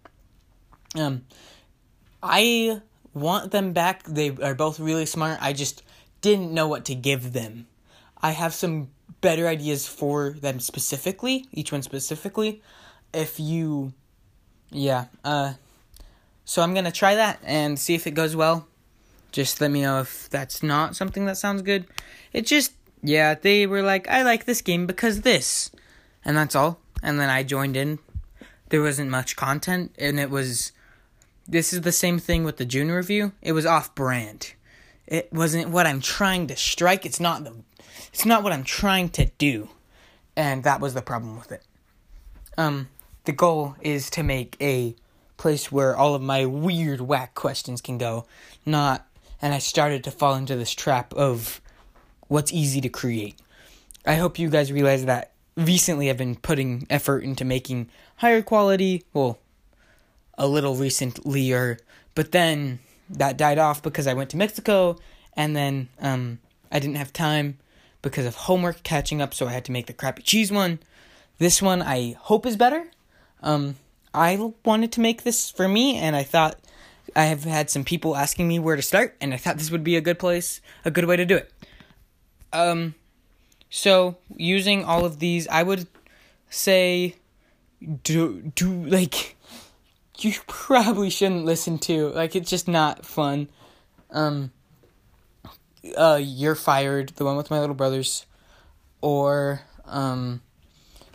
Um, 0.96 1.24
I 2.22 2.80
want 3.12 3.50
them 3.50 3.72
back. 3.72 4.02
They 4.04 4.30
are 4.30 4.54
both 4.54 4.80
really 4.80 5.06
smart. 5.06 5.38
I 5.40 5.52
just 5.52 5.82
didn't 6.20 6.52
know 6.52 6.66
what 6.66 6.84
to 6.86 6.94
give 6.94 7.32
them. 7.32 7.66
I 8.20 8.30
have 8.30 8.54
some 8.54 8.88
better 9.20 9.46
ideas 9.46 9.86
for 9.86 10.30
them 10.30 10.60
specifically, 10.60 11.46
each 11.52 11.72
one 11.72 11.82
specifically. 11.82 12.62
If 13.12 13.38
you 13.38 13.92
yeah, 14.70 15.06
uh 15.24 15.54
so 16.44 16.62
I'm 16.62 16.74
to 16.74 16.90
try 16.90 17.14
that 17.14 17.38
and 17.44 17.78
see 17.78 17.94
if 17.94 18.06
it 18.06 18.12
goes 18.12 18.36
well. 18.36 18.66
Just 19.34 19.60
let 19.60 19.72
me 19.72 19.82
know 19.82 19.98
if 19.98 20.30
that's 20.30 20.62
not 20.62 20.94
something 20.94 21.26
that 21.26 21.36
sounds 21.36 21.62
good. 21.62 21.86
It 22.32 22.46
just 22.46 22.72
yeah, 23.02 23.34
they 23.34 23.66
were 23.66 23.82
like, 23.82 24.08
"I 24.08 24.22
like 24.22 24.44
this 24.44 24.62
game 24.62 24.86
because 24.86 25.22
this." 25.22 25.72
And 26.24 26.36
that's 26.36 26.54
all. 26.54 26.78
And 27.02 27.18
then 27.18 27.28
I 27.28 27.42
joined 27.42 27.76
in. 27.76 27.98
There 28.68 28.80
wasn't 28.80 29.10
much 29.10 29.34
content 29.34 29.92
and 29.98 30.20
it 30.20 30.30
was 30.30 30.70
this 31.48 31.72
is 31.72 31.80
the 31.80 31.90
same 31.90 32.20
thing 32.20 32.44
with 32.44 32.58
the 32.58 32.64
June 32.64 32.92
review. 32.92 33.32
It 33.42 33.52
was 33.52 33.66
off 33.66 33.92
brand. 33.96 34.54
It 35.04 35.32
wasn't 35.32 35.70
what 35.70 35.86
I'm 35.86 36.00
trying 36.00 36.46
to 36.46 36.56
strike. 36.56 37.04
It's 37.04 37.18
not 37.18 37.42
the 37.42 37.56
it's 38.12 38.24
not 38.24 38.44
what 38.44 38.52
I'm 38.52 38.62
trying 38.62 39.08
to 39.10 39.32
do. 39.36 39.68
And 40.36 40.62
that 40.62 40.80
was 40.80 40.94
the 40.94 41.02
problem 41.02 41.36
with 41.36 41.50
it. 41.50 41.64
Um 42.56 42.88
the 43.24 43.32
goal 43.32 43.74
is 43.80 44.10
to 44.10 44.22
make 44.22 44.56
a 44.60 44.94
place 45.36 45.72
where 45.72 45.96
all 45.96 46.14
of 46.14 46.22
my 46.22 46.46
weird 46.46 47.00
whack 47.00 47.34
questions 47.34 47.80
can 47.80 47.98
go, 47.98 48.26
not 48.64 49.08
and 49.44 49.52
I 49.52 49.58
started 49.58 50.04
to 50.04 50.10
fall 50.10 50.36
into 50.36 50.56
this 50.56 50.72
trap 50.72 51.12
of 51.12 51.60
what's 52.28 52.50
easy 52.50 52.80
to 52.80 52.88
create. 52.88 53.36
I 54.06 54.14
hope 54.14 54.38
you 54.38 54.48
guys 54.48 54.72
realize 54.72 55.04
that 55.04 55.32
recently 55.54 56.08
I've 56.08 56.16
been 56.16 56.36
putting 56.36 56.86
effort 56.88 57.24
into 57.24 57.44
making 57.44 57.90
higher 58.16 58.40
quality, 58.40 59.04
well, 59.12 59.38
a 60.38 60.48
little 60.48 60.76
recently 60.76 61.52
or 61.52 61.76
but 62.14 62.32
then 62.32 62.78
that 63.10 63.36
died 63.36 63.58
off 63.58 63.82
because 63.82 64.06
I 64.06 64.14
went 64.14 64.30
to 64.30 64.38
Mexico 64.38 64.96
and 65.36 65.54
then 65.54 65.90
um, 66.00 66.38
I 66.72 66.78
didn't 66.78 66.96
have 66.96 67.12
time 67.12 67.58
because 68.00 68.24
of 68.24 68.34
homework 68.34 68.82
catching 68.82 69.20
up 69.20 69.34
so 69.34 69.46
I 69.46 69.52
had 69.52 69.66
to 69.66 69.72
make 69.72 69.88
the 69.88 69.92
crappy 69.92 70.22
cheese 70.22 70.50
one. 70.50 70.78
This 71.36 71.60
one 71.60 71.82
I 71.82 72.16
hope 72.18 72.46
is 72.46 72.56
better. 72.56 72.86
Um, 73.42 73.76
I 74.14 74.54
wanted 74.64 74.90
to 74.92 75.02
make 75.02 75.22
this 75.22 75.50
for 75.50 75.68
me 75.68 75.96
and 75.98 76.16
I 76.16 76.22
thought 76.22 76.58
I 77.16 77.24
have 77.24 77.44
had 77.44 77.70
some 77.70 77.84
people 77.84 78.16
asking 78.16 78.48
me 78.48 78.58
where 78.58 78.76
to 78.76 78.82
start 78.82 79.16
and 79.20 79.32
I 79.32 79.36
thought 79.36 79.58
this 79.58 79.70
would 79.70 79.84
be 79.84 79.96
a 79.96 80.00
good 80.00 80.18
place, 80.18 80.60
a 80.84 80.90
good 80.90 81.04
way 81.04 81.16
to 81.16 81.24
do 81.24 81.36
it. 81.36 81.52
Um 82.52 82.94
so 83.70 84.16
using 84.36 84.84
all 84.84 85.04
of 85.04 85.18
these 85.18 85.46
I 85.48 85.62
would 85.62 85.86
say 86.50 87.16
do 88.02 88.52
do 88.54 88.86
like 88.86 89.36
you 90.18 90.32
probably 90.46 91.10
shouldn't 91.10 91.44
listen 91.44 91.78
to. 91.80 92.08
Like 92.10 92.34
it's 92.36 92.50
just 92.50 92.68
not 92.68 93.04
fun. 93.06 93.48
Um 94.10 94.52
uh 95.96 96.18
You're 96.20 96.54
Fired, 96.54 97.10
the 97.16 97.24
one 97.24 97.36
with 97.36 97.50
my 97.50 97.60
little 97.60 97.74
brothers 97.74 98.26
or 99.00 99.62
um 99.86 100.40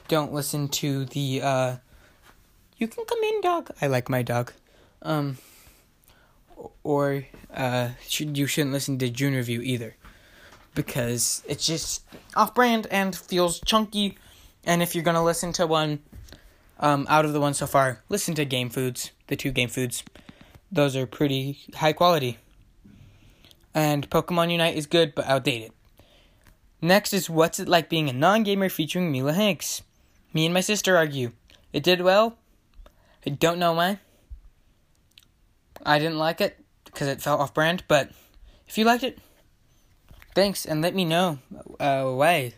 don't 0.08 0.34
listen 0.34 0.68
to 0.70 1.06
the 1.06 1.42
uh 1.42 1.76
You 2.78 2.88
Can 2.88 3.06
Come 3.06 3.24
In 3.24 3.42
Dog. 3.42 3.72
I 3.82 3.88
like 3.88 4.10
my 4.10 4.22
dog. 4.22 4.54
Um 5.02 5.38
or 6.84 7.26
uh 7.54 7.90
you 8.18 8.46
shouldn't 8.46 8.74
listen 8.74 8.98
to 9.00 9.10
June 9.10 9.34
Review 9.34 9.62
either 9.62 9.96
because 10.76 11.44
it's 11.48 11.66
just 11.66 12.04
off 12.36 12.54
brand 12.54 12.88
and 12.92 13.16
feels 13.16 13.60
chunky 13.62 14.18
and 14.64 14.82
if 14.82 14.94
you're 14.94 15.04
to 15.04 15.22
listen 15.22 15.54
to 15.54 15.66
one 15.68 16.00
um, 16.80 17.06
out 17.10 17.26
of 17.26 17.34
the 17.34 17.40
ones 17.40 17.58
so 17.58 17.68
far, 17.68 18.04
listen 18.10 18.36
to 18.36 18.46
Game 18.46 18.70
Foods, 18.70 19.12
the 19.28 19.36
two 19.36 19.52
Game 19.52 19.70
Foods. 19.70 20.04
Those 20.72 20.96
are 20.96 21.06
pretty 21.06 21.60
high 21.76 21.94
quality. 21.94 22.38
And 23.74 24.10
Pokemon 24.10 24.52
Unite 24.52 24.76
is 24.76 24.86
good 24.86 25.14
but 25.16 25.26
outdated. 25.26 25.72
Next 26.82 27.14
is 27.14 27.30
What's 27.30 27.60
It 27.60 27.68
Like 27.68 27.90
Being 27.90 28.10
a 28.10 28.14
Non 28.14 28.44
Gamer 28.44 28.70
featuring 28.70 29.12
Mila 29.12 29.34
Hanks. 29.34 29.82
Me 30.34 30.46
and 30.46 30.54
my 30.54 30.62
sister 30.62 30.96
argue. 30.96 31.32
It 31.74 31.84
did 31.84 32.02
well. 32.02 32.38
I 33.26 33.32
don't 33.32 33.60
know 33.60 33.74
why. 33.74 34.00
I 35.86 36.00
didn't 36.00 36.18
like 36.18 36.42
it 36.42 36.58
because 36.86 37.08
it 37.08 37.22
felt 37.22 37.42
off 37.42 37.54
brand, 37.54 37.84
but 37.88 38.12
if 38.68 38.78
you 38.78 38.86
liked 38.86 39.04
it, 39.04 39.20
thanks 40.36 40.66
and 40.66 40.82
let 40.82 40.96
me 40.96 41.06
know 41.06 41.40
uh, 41.80 42.06
why. 42.06 42.54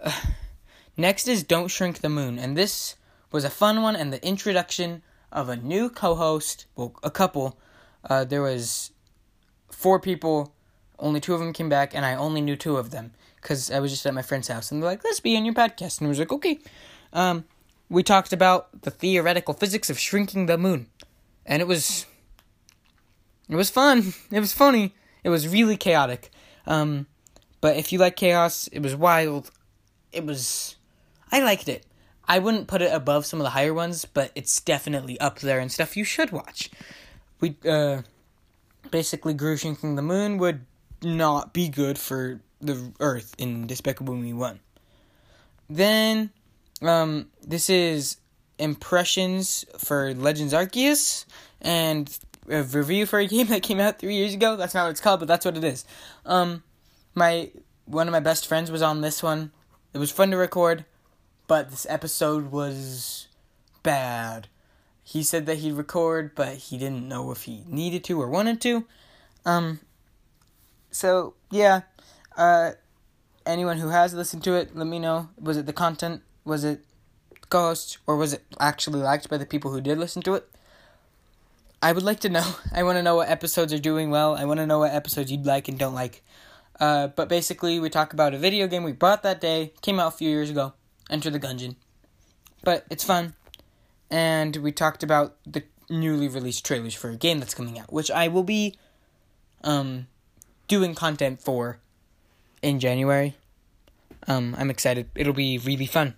Uh, 0.00 0.12
Next 0.96 1.28
is 1.28 1.42
Don't 1.42 1.68
Shrink 1.68 1.98
the 2.00 2.08
Moon, 2.08 2.38
and 2.38 2.56
this 2.56 2.96
was 3.30 3.44
a 3.44 3.50
fun 3.50 3.82
one 3.82 3.94
and 3.94 4.10
the 4.10 4.26
introduction 4.26 5.02
of 5.30 5.50
a 5.50 5.56
new 5.56 5.90
co-host, 5.90 6.64
well, 6.74 6.94
a 7.02 7.10
couple. 7.10 7.58
Uh, 8.08 8.24
there 8.24 8.40
was 8.40 8.92
four 9.70 10.00
people, 10.00 10.54
only 10.98 11.20
two 11.20 11.34
of 11.34 11.40
them 11.40 11.52
came 11.52 11.68
back, 11.68 11.94
and 11.94 12.06
I 12.06 12.14
only 12.14 12.40
knew 12.40 12.56
two 12.56 12.78
of 12.78 12.92
them 12.92 13.12
because 13.42 13.70
I 13.70 13.80
was 13.80 13.90
just 13.90 14.06
at 14.06 14.14
my 14.14 14.22
friend's 14.22 14.48
house, 14.48 14.72
and 14.72 14.82
they're 14.82 14.88
like, 14.88 15.04
"Let's 15.04 15.20
be 15.20 15.36
on 15.36 15.44
your 15.44 15.54
podcast," 15.54 15.98
and 15.98 16.06
I 16.06 16.08
was 16.08 16.18
like, 16.18 16.32
"Okay." 16.32 16.60
Um, 17.12 17.44
we 17.88 18.02
talked 18.02 18.32
about 18.32 18.82
the 18.82 18.90
theoretical 18.90 19.54
physics 19.54 19.90
of 19.90 19.98
shrinking 19.98 20.46
the 20.46 20.58
moon. 20.58 20.86
And 21.46 21.62
it 21.62 21.66
was 21.66 22.04
it 23.48 23.56
was 23.56 23.70
fun. 23.70 24.12
It 24.30 24.40
was 24.40 24.52
funny. 24.52 24.94
It 25.24 25.30
was 25.30 25.48
really 25.48 25.76
chaotic. 25.76 26.30
Um, 26.66 27.06
but 27.60 27.76
if 27.76 27.92
you 27.92 27.98
like 27.98 28.16
chaos, 28.16 28.68
it 28.72 28.80
was 28.80 28.94
wild. 28.94 29.50
It 30.12 30.26
was 30.26 30.76
I 31.32 31.40
liked 31.40 31.68
it. 31.68 31.86
I 32.28 32.40
wouldn't 32.40 32.66
put 32.66 32.82
it 32.82 32.92
above 32.92 33.24
some 33.24 33.40
of 33.40 33.44
the 33.44 33.50
higher 33.50 33.72
ones, 33.72 34.04
but 34.04 34.32
it's 34.34 34.60
definitely 34.60 35.18
up 35.20 35.38
there 35.38 35.60
and 35.60 35.70
stuff 35.70 35.96
you 35.96 36.04
should 36.04 36.32
watch. 36.32 36.70
We 37.40 37.56
uh 37.66 38.02
basically 38.90 39.34
Gru 39.34 39.56
shrinking 39.56 39.94
the 39.94 40.02
moon 40.02 40.38
would 40.38 40.66
not 41.02 41.52
be 41.52 41.68
good 41.68 41.98
for 41.98 42.40
the 42.60 42.92
Earth 43.00 43.34
in 43.38 43.66
Despicable 43.66 44.14
Me 44.14 44.32
1. 44.32 44.60
Then, 45.68 46.30
um, 46.82 47.28
this 47.42 47.68
is 47.68 48.16
impressions 48.58 49.64
for 49.78 50.14
Legends 50.14 50.52
Arceus 50.52 51.24
and 51.60 52.16
a 52.48 52.62
review 52.62 53.06
for 53.06 53.18
a 53.18 53.26
game 53.28 53.48
that 53.48 53.62
came 53.62 53.80
out 53.80 53.98
three 53.98 54.16
years 54.16 54.34
ago. 54.34 54.56
That's 54.56 54.74
not 54.74 54.84
what 54.84 54.90
it's 54.90 55.00
called, 55.00 55.20
but 55.20 55.28
that's 55.28 55.44
what 55.44 55.56
it 55.56 55.64
is. 55.64 55.84
Um, 56.24 56.62
my 57.14 57.50
one 57.86 58.08
of 58.08 58.12
my 58.12 58.20
best 58.20 58.46
friends 58.46 58.70
was 58.70 58.82
on 58.82 59.00
this 59.00 59.22
one. 59.22 59.52
It 59.92 59.98
was 59.98 60.10
fun 60.10 60.30
to 60.32 60.36
record, 60.36 60.84
but 61.46 61.70
this 61.70 61.86
episode 61.88 62.50
was 62.50 63.28
bad. 63.82 64.48
He 65.02 65.22
said 65.22 65.46
that 65.46 65.58
he'd 65.58 65.72
record, 65.72 66.34
but 66.34 66.56
he 66.56 66.76
didn't 66.76 67.08
know 67.08 67.30
if 67.30 67.44
he 67.44 67.62
needed 67.68 68.02
to 68.04 68.20
or 68.20 68.28
wanted 68.28 68.60
to. 68.62 68.84
Um, 69.44 69.80
so 70.90 71.34
yeah, 71.50 71.82
uh, 72.36 72.72
anyone 73.46 73.78
who 73.78 73.88
has 73.88 74.12
listened 74.12 74.42
to 74.44 74.54
it, 74.54 74.76
let 74.76 74.86
me 74.86 74.98
know. 74.98 75.28
Was 75.40 75.56
it 75.56 75.66
the 75.66 75.72
content? 75.72 76.22
Was 76.44 76.64
it 76.64 76.80
ghosts? 77.50 77.98
Or 78.06 78.16
was 78.16 78.32
it 78.32 78.44
actually 78.60 79.00
liked 79.00 79.28
by 79.28 79.38
the 79.38 79.46
people 79.46 79.70
who 79.70 79.80
did 79.80 79.98
listen 79.98 80.22
to 80.22 80.34
it? 80.34 80.48
I 81.82 81.92
would 81.92 82.02
like 82.02 82.20
to 82.20 82.28
know. 82.28 82.54
I 82.72 82.82
want 82.82 82.96
to 82.96 83.02
know 83.02 83.16
what 83.16 83.28
episodes 83.28 83.72
are 83.72 83.78
doing 83.78 84.10
well. 84.10 84.34
I 84.34 84.44
want 84.44 84.58
to 84.58 84.66
know 84.66 84.80
what 84.80 84.92
episodes 84.92 85.30
you'd 85.30 85.46
like 85.46 85.68
and 85.68 85.78
don't 85.78 85.94
like. 85.94 86.22
Uh, 86.78 87.08
but 87.08 87.28
basically, 87.28 87.80
we 87.80 87.88
talk 87.88 88.12
about 88.12 88.34
a 88.34 88.38
video 88.38 88.66
game 88.66 88.84
we 88.84 88.92
bought 88.92 89.22
that 89.22 89.40
day, 89.40 89.72
came 89.80 89.98
out 89.98 90.14
a 90.14 90.16
few 90.16 90.28
years 90.28 90.50
ago, 90.50 90.74
Enter 91.08 91.30
the 91.30 91.40
Gungeon. 91.40 91.76
But 92.62 92.84
it's 92.90 93.04
fun. 93.04 93.34
And 94.10 94.56
we 94.56 94.72
talked 94.72 95.02
about 95.02 95.36
the 95.46 95.62
newly 95.88 96.28
released 96.28 96.64
trailers 96.64 96.94
for 96.94 97.10
a 97.10 97.16
game 97.16 97.38
that's 97.38 97.54
coming 97.54 97.78
out, 97.78 97.92
which 97.92 98.10
I 98.10 98.28
will 98.28 98.42
be 98.42 98.76
um, 99.64 100.06
doing 100.68 100.94
content 100.94 101.40
for 101.40 101.78
in 102.62 102.80
January. 102.80 103.36
Um, 104.28 104.54
I'm 104.58 104.70
excited. 104.70 105.08
It'll 105.14 105.32
be 105.32 105.58
really 105.58 105.86
fun. 105.86 106.14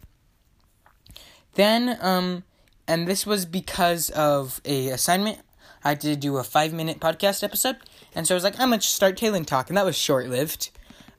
Then, 1.58 1.98
um, 2.00 2.44
and 2.86 3.08
this 3.08 3.26
was 3.26 3.44
because 3.44 4.10
of 4.10 4.60
a 4.64 4.90
assignment. 4.90 5.40
I 5.82 5.88
had 5.88 6.00
to 6.02 6.14
do 6.14 6.36
a 6.36 6.44
five 6.44 6.72
minute 6.72 7.00
podcast 7.00 7.42
episode, 7.42 7.78
and 8.14 8.28
so 8.28 8.34
I 8.34 8.36
was 8.36 8.44
like, 8.44 8.60
I'm 8.60 8.70
gonna 8.70 8.80
start 8.80 9.16
Talon 9.16 9.44
Talk, 9.44 9.68
and 9.68 9.76
that 9.76 9.84
was 9.84 9.96
short 9.96 10.28
lived. 10.28 10.70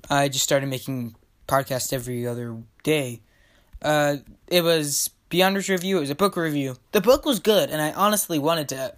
I 0.10 0.30
just 0.30 0.46
started 0.46 0.68
making 0.70 1.18
podcasts 1.50 1.92
every 1.92 2.26
other 2.26 2.56
day. 2.84 3.20
Uh, 3.82 4.18
it 4.48 4.64
was 4.64 5.10
Beyonders 5.30 5.68
review. 5.68 5.98
It 5.98 6.02
was 6.02 6.10
a 6.10 6.16
book 6.16 6.38
review. 6.38 6.78
The 6.94 7.02
book 7.02 7.26
was 7.26 7.42
good, 7.42 7.70
and 7.70 7.82
I 7.82 7.92
honestly 7.92 8.40
wanted 8.40 8.70
to, 8.70 8.96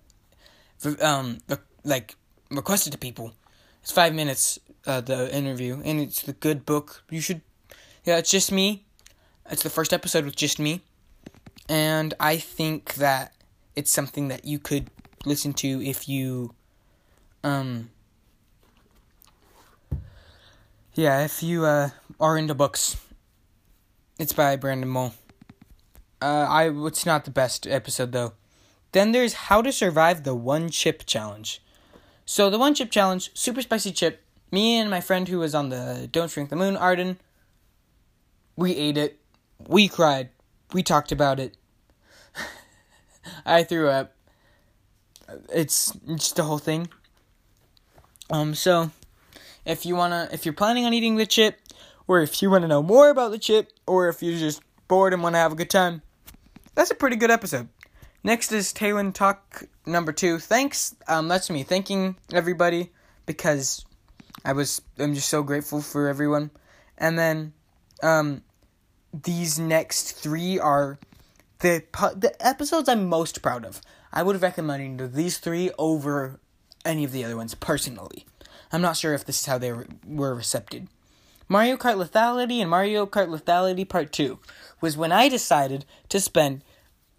um, 1.04 1.40
like 1.84 2.18
request 2.52 2.86
it 2.86 2.92
to 2.92 3.00
people. 3.00 3.34
It's 3.82 3.92
five 3.92 4.14
minutes 4.14 4.60
uh, 4.86 5.02
the 5.02 5.36
interview, 5.36 5.82
and 5.84 6.02
it's 6.02 6.22
the 6.22 6.34
good 6.34 6.68
book. 6.68 7.04
You 7.10 7.20
should, 7.20 7.42
yeah, 8.06 8.18
it's 8.18 8.30
just 8.30 8.52
me. 8.52 8.86
It's 9.50 9.64
the 9.64 9.72
first 9.72 9.92
episode 9.92 10.24
with 10.24 10.36
just 10.36 10.60
me, 10.60 10.82
and 11.70 12.14
I 12.20 12.38
think 12.38 12.96
that 12.96 13.34
it's 13.76 13.92
something 13.92 14.28
that 14.28 14.46
you 14.46 14.60
could 14.60 14.90
listen 15.26 15.54
to 15.54 15.82
if 15.84 16.10
you, 16.10 16.54
um, 17.44 17.90
yeah, 20.94 21.24
if 21.24 21.42
you 21.42 21.66
uh, 21.66 21.90
are 22.20 22.38
into 22.38 22.54
books. 22.54 22.98
It's 24.20 24.34
by 24.34 24.56
Brandon 24.56 24.90
Mull. 24.90 25.16
Uh, 26.22 26.46
I 26.48 26.70
it's 26.86 27.06
not 27.06 27.26
the 27.26 27.32
best 27.32 27.66
episode 27.66 28.12
though. 28.12 28.34
Then 28.92 29.12
there's 29.12 29.34
How 29.34 29.62
to 29.62 29.72
Survive 29.72 30.24
the 30.24 30.36
One 30.36 30.70
Chip 30.70 31.06
Challenge. 31.06 31.62
So 32.26 32.50
the 32.50 32.60
One 32.60 32.76
Chip 32.76 32.92
Challenge, 32.92 33.32
super 33.34 33.62
spicy 33.62 33.92
chip, 33.92 34.22
me 34.52 34.78
and 34.78 34.90
my 34.90 35.02
friend 35.02 35.28
who 35.28 35.40
was 35.40 35.56
on 35.56 35.70
the 35.70 36.08
Don't 36.12 36.30
Shrink 36.30 36.50
the 36.50 36.56
Moon, 36.56 36.76
Arden, 36.76 37.18
we 38.56 38.76
ate 38.76 38.98
it. 38.98 39.20
We 39.68 39.88
cried. 39.88 40.30
We 40.74 40.84
talked 40.84 41.12
about 41.12 41.40
it. 41.40 41.58
I 43.46 43.64
threw 43.64 43.90
up. 43.90 44.14
It's 45.54 45.92
just 46.16 46.36
the 46.36 46.44
whole 46.44 46.58
thing. 46.58 46.90
Um, 48.30 48.56
so 48.56 48.92
if 49.66 49.86
you 49.86 49.96
wanna, 49.96 50.30
if 50.32 50.46
you're 50.46 50.54
planning 50.54 50.86
on 50.86 50.94
eating 50.94 51.18
the 51.18 51.26
chip, 51.26 51.60
or 52.08 52.22
if 52.22 52.42
you 52.42 52.50
wanna 52.50 52.68
know 52.68 52.82
more 52.82 53.10
about 53.10 53.32
the 53.32 53.40
chip, 53.40 53.72
or 53.86 54.08
if 54.08 54.22
you're 54.24 54.40
just 54.40 54.62
bored 54.88 55.14
and 55.14 55.22
wanna 55.22 55.38
have 55.38 55.52
a 55.52 55.56
good 55.56 55.70
time, 55.70 56.02
that's 56.76 56.92
a 56.92 56.96
pretty 56.96 57.16
good 57.16 57.32
episode. 57.32 57.68
Next 58.24 58.52
is 58.52 58.72
Talon 58.72 59.14
Talk 59.14 59.64
number 59.86 60.12
two. 60.12 60.38
Thanks. 60.38 60.96
Um, 61.08 61.28
that's 61.28 61.50
me 61.50 61.64
thanking 61.64 62.16
everybody 62.32 62.92
because 63.26 63.84
I 64.46 64.54
was 64.54 64.82
I'm 65.00 65.14
just 65.16 65.28
so 65.28 65.44
grateful 65.44 65.82
for 65.82 66.08
everyone. 66.08 66.52
And 66.98 67.18
then 67.18 67.54
um 68.04 68.44
these 69.14 69.60
next 69.60 70.14
3 70.14 70.60
are 70.60 71.00
the 71.60 71.84
the 72.16 72.36
episodes 72.40 72.90
I'm 72.90 73.08
most 73.08 73.42
proud 73.42 73.66
of. 73.66 73.82
I 74.14 74.24
would 74.24 74.42
recommend 74.42 75.14
these 75.14 75.38
3 75.38 75.72
over 75.78 76.40
any 76.84 77.04
of 77.04 77.12
the 77.12 77.24
other 77.24 77.38
ones 77.38 77.56
personally. 77.56 78.26
I'm 78.72 78.82
not 78.82 78.98
sure 78.98 79.14
if 79.14 79.26
this 79.26 79.40
is 79.42 79.46
how 79.46 79.58
they 79.58 79.74
were 80.06 80.36
recepted. 80.36 80.88
Mario 81.48 81.76
Kart 81.76 82.02
Lethality 82.02 82.62
and 82.62 82.70
Mario 82.70 83.06
Kart 83.06 83.28
Lethality 83.28 83.88
Part 83.88 84.14
2 84.14 84.40
was 84.80 84.96
when 84.96 85.12
I 85.12 85.28
decided 85.28 85.86
to 86.10 86.20
spend 86.20 86.64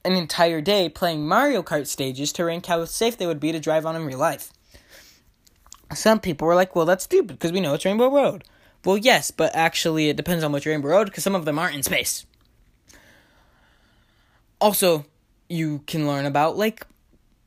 an 0.04 0.14
entire 0.14 0.60
day 0.60 0.88
playing 0.88 1.28
Mario 1.28 1.62
Kart 1.62 1.86
stages 1.86 2.32
to 2.32 2.44
rank 2.44 2.66
how 2.66 2.84
safe 2.86 3.16
they 3.16 3.26
would 3.26 3.40
be 3.40 3.52
to 3.52 3.60
drive 3.60 3.86
on 3.86 3.94
in 3.94 4.06
real 4.06 4.18
life. 4.18 4.50
Some 5.94 6.20
people 6.20 6.48
were 6.48 6.54
like, 6.54 6.74
well, 6.74 6.86
that's 6.86 7.04
stupid 7.04 7.38
because 7.38 7.52
we 7.52 7.60
know 7.60 7.74
it's 7.74 7.84
Rainbow 7.84 8.10
Road. 8.10 8.44
Well, 8.84 8.96
yes, 8.96 9.30
but 9.30 9.54
actually, 9.54 10.08
it 10.08 10.16
depends 10.16 10.42
on 10.42 10.52
which 10.52 10.66
Rainbow 10.66 10.88
Road 10.88 11.04
because 11.04 11.22
some 11.22 11.34
of 11.34 11.44
them 11.44 11.58
aren't 11.58 11.76
in 11.76 11.82
space. 11.82 12.26
Also, 14.60 15.06
you 15.48 15.82
can 15.86 16.06
learn 16.06 16.26
about, 16.26 16.56
like, 16.56 16.86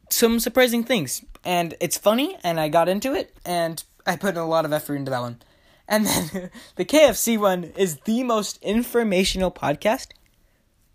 some 0.10 0.40
surprising 0.40 0.84
things. 0.84 1.24
And 1.44 1.76
it's 1.80 1.98
funny, 1.98 2.38
and 2.44 2.60
I 2.60 2.70
got 2.70 2.90
into 2.90 3.14
it, 3.14 3.36
and 3.46 3.84
I 4.06 4.16
put 4.16 4.36
in 4.36 4.42
a 4.42 4.48
lot 4.48 4.66
of 4.66 4.74
effort 4.74 4.96
into 4.96 5.12
that 5.12 5.22
one. 5.22 5.42
And 5.88 6.06
then 6.06 6.52
the 6.76 6.86
KFC 6.86 7.38
one 7.38 7.66
is 7.76 7.98
the 8.06 8.24
most 8.24 8.62
informational 8.64 9.52
podcast 9.52 10.08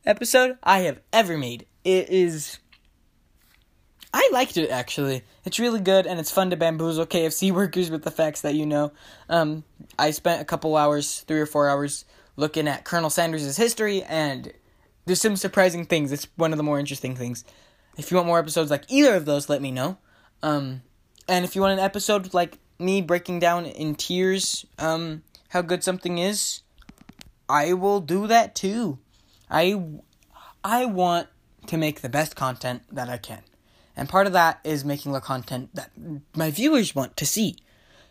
episode 0.06 0.58
I 0.62 0.80
have 0.80 1.00
ever 1.12 1.36
made. 1.36 1.66
It 1.84 2.08
is 2.08 2.58
I 4.12 4.28
liked 4.32 4.56
it 4.56 4.70
actually. 4.70 5.22
It's 5.44 5.58
really 5.58 5.80
good 5.80 6.06
and 6.06 6.18
it's 6.18 6.30
fun 6.30 6.50
to 6.50 6.56
bamboozle 6.56 7.06
KFC 7.06 7.52
workers 7.52 7.90
with 7.90 8.02
the 8.02 8.10
facts 8.10 8.40
that 8.40 8.54
you 8.54 8.66
know. 8.66 8.92
Um, 9.28 9.64
I 9.98 10.10
spent 10.10 10.42
a 10.42 10.44
couple 10.44 10.76
hours, 10.76 11.20
three 11.20 11.40
or 11.40 11.46
four 11.46 11.68
hours, 11.68 12.04
looking 12.36 12.66
at 12.66 12.84
Colonel 12.84 13.10
Sanders' 13.10 13.56
history, 13.56 14.02
and 14.02 14.52
there's 15.06 15.20
some 15.20 15.36
surprising 15.36 15.84
things. 15.84 16.10
It's 16.10 16.26
one 16.36 16.52
of 16.52 16.56
the 16.56 16.62
more 16.62 16.78
interesting 16.78 17.14
things. 17.14 17.44
If 17.96 18.10
you 18.10 18.16
want 18.16 18.26
more 18.26 18.38
episodes 18.38 18.70
like 18.70 18.84
either 18.88 19.14
of 19.14 19.26
those, 19.26 19.48
let 19.48 19.62
me 19.62 19.70
know. 19.70 19.98
Um, 20.42 20.82
and 21.28 21.44
if 21.44 21.54
you 21.54 21.62
want 21.62 21.74
an 21.74 21.84
episode 21.84 22.34
like 22.34 22.58
me 22.78 23.02
breaking 23.02 23.38
down 23.38 23.66
in 23.66 23.94
tears 23.94 24.64
um, 24.78 25.22
how 25.50 25.62
good 25.62 25.84
something 25.84 26.18
is, 26.18 26.62
I 27.48 27.74
will 27.74 28.00
do 28.00 28.26
that 28.26 28.54
too. 28.54 28.98
I 29.50 29.80
I 30.64 30.86
want 30.86 31.28
to 31.66 31.76
make 31.76 32.00
the 32.00 32.08
best 32.08 32.36
content 32.36 32.82
that 32.90 33.08
I 33.08 33.18
can. 33.18 33.42
And 34.00 34.08
part 34.08 34.26
of 34.26 34.32
that 34.32 34.60
is 34.64 34.82
making 34.82 35.12
the 35.12 35.20
content 35.20 35.68
that 35.74 35.90
my 36.34 36.50
viewers 36.50 36.94
want 36.94 37.18
to 37.18 37.26
see. 37.26 37.56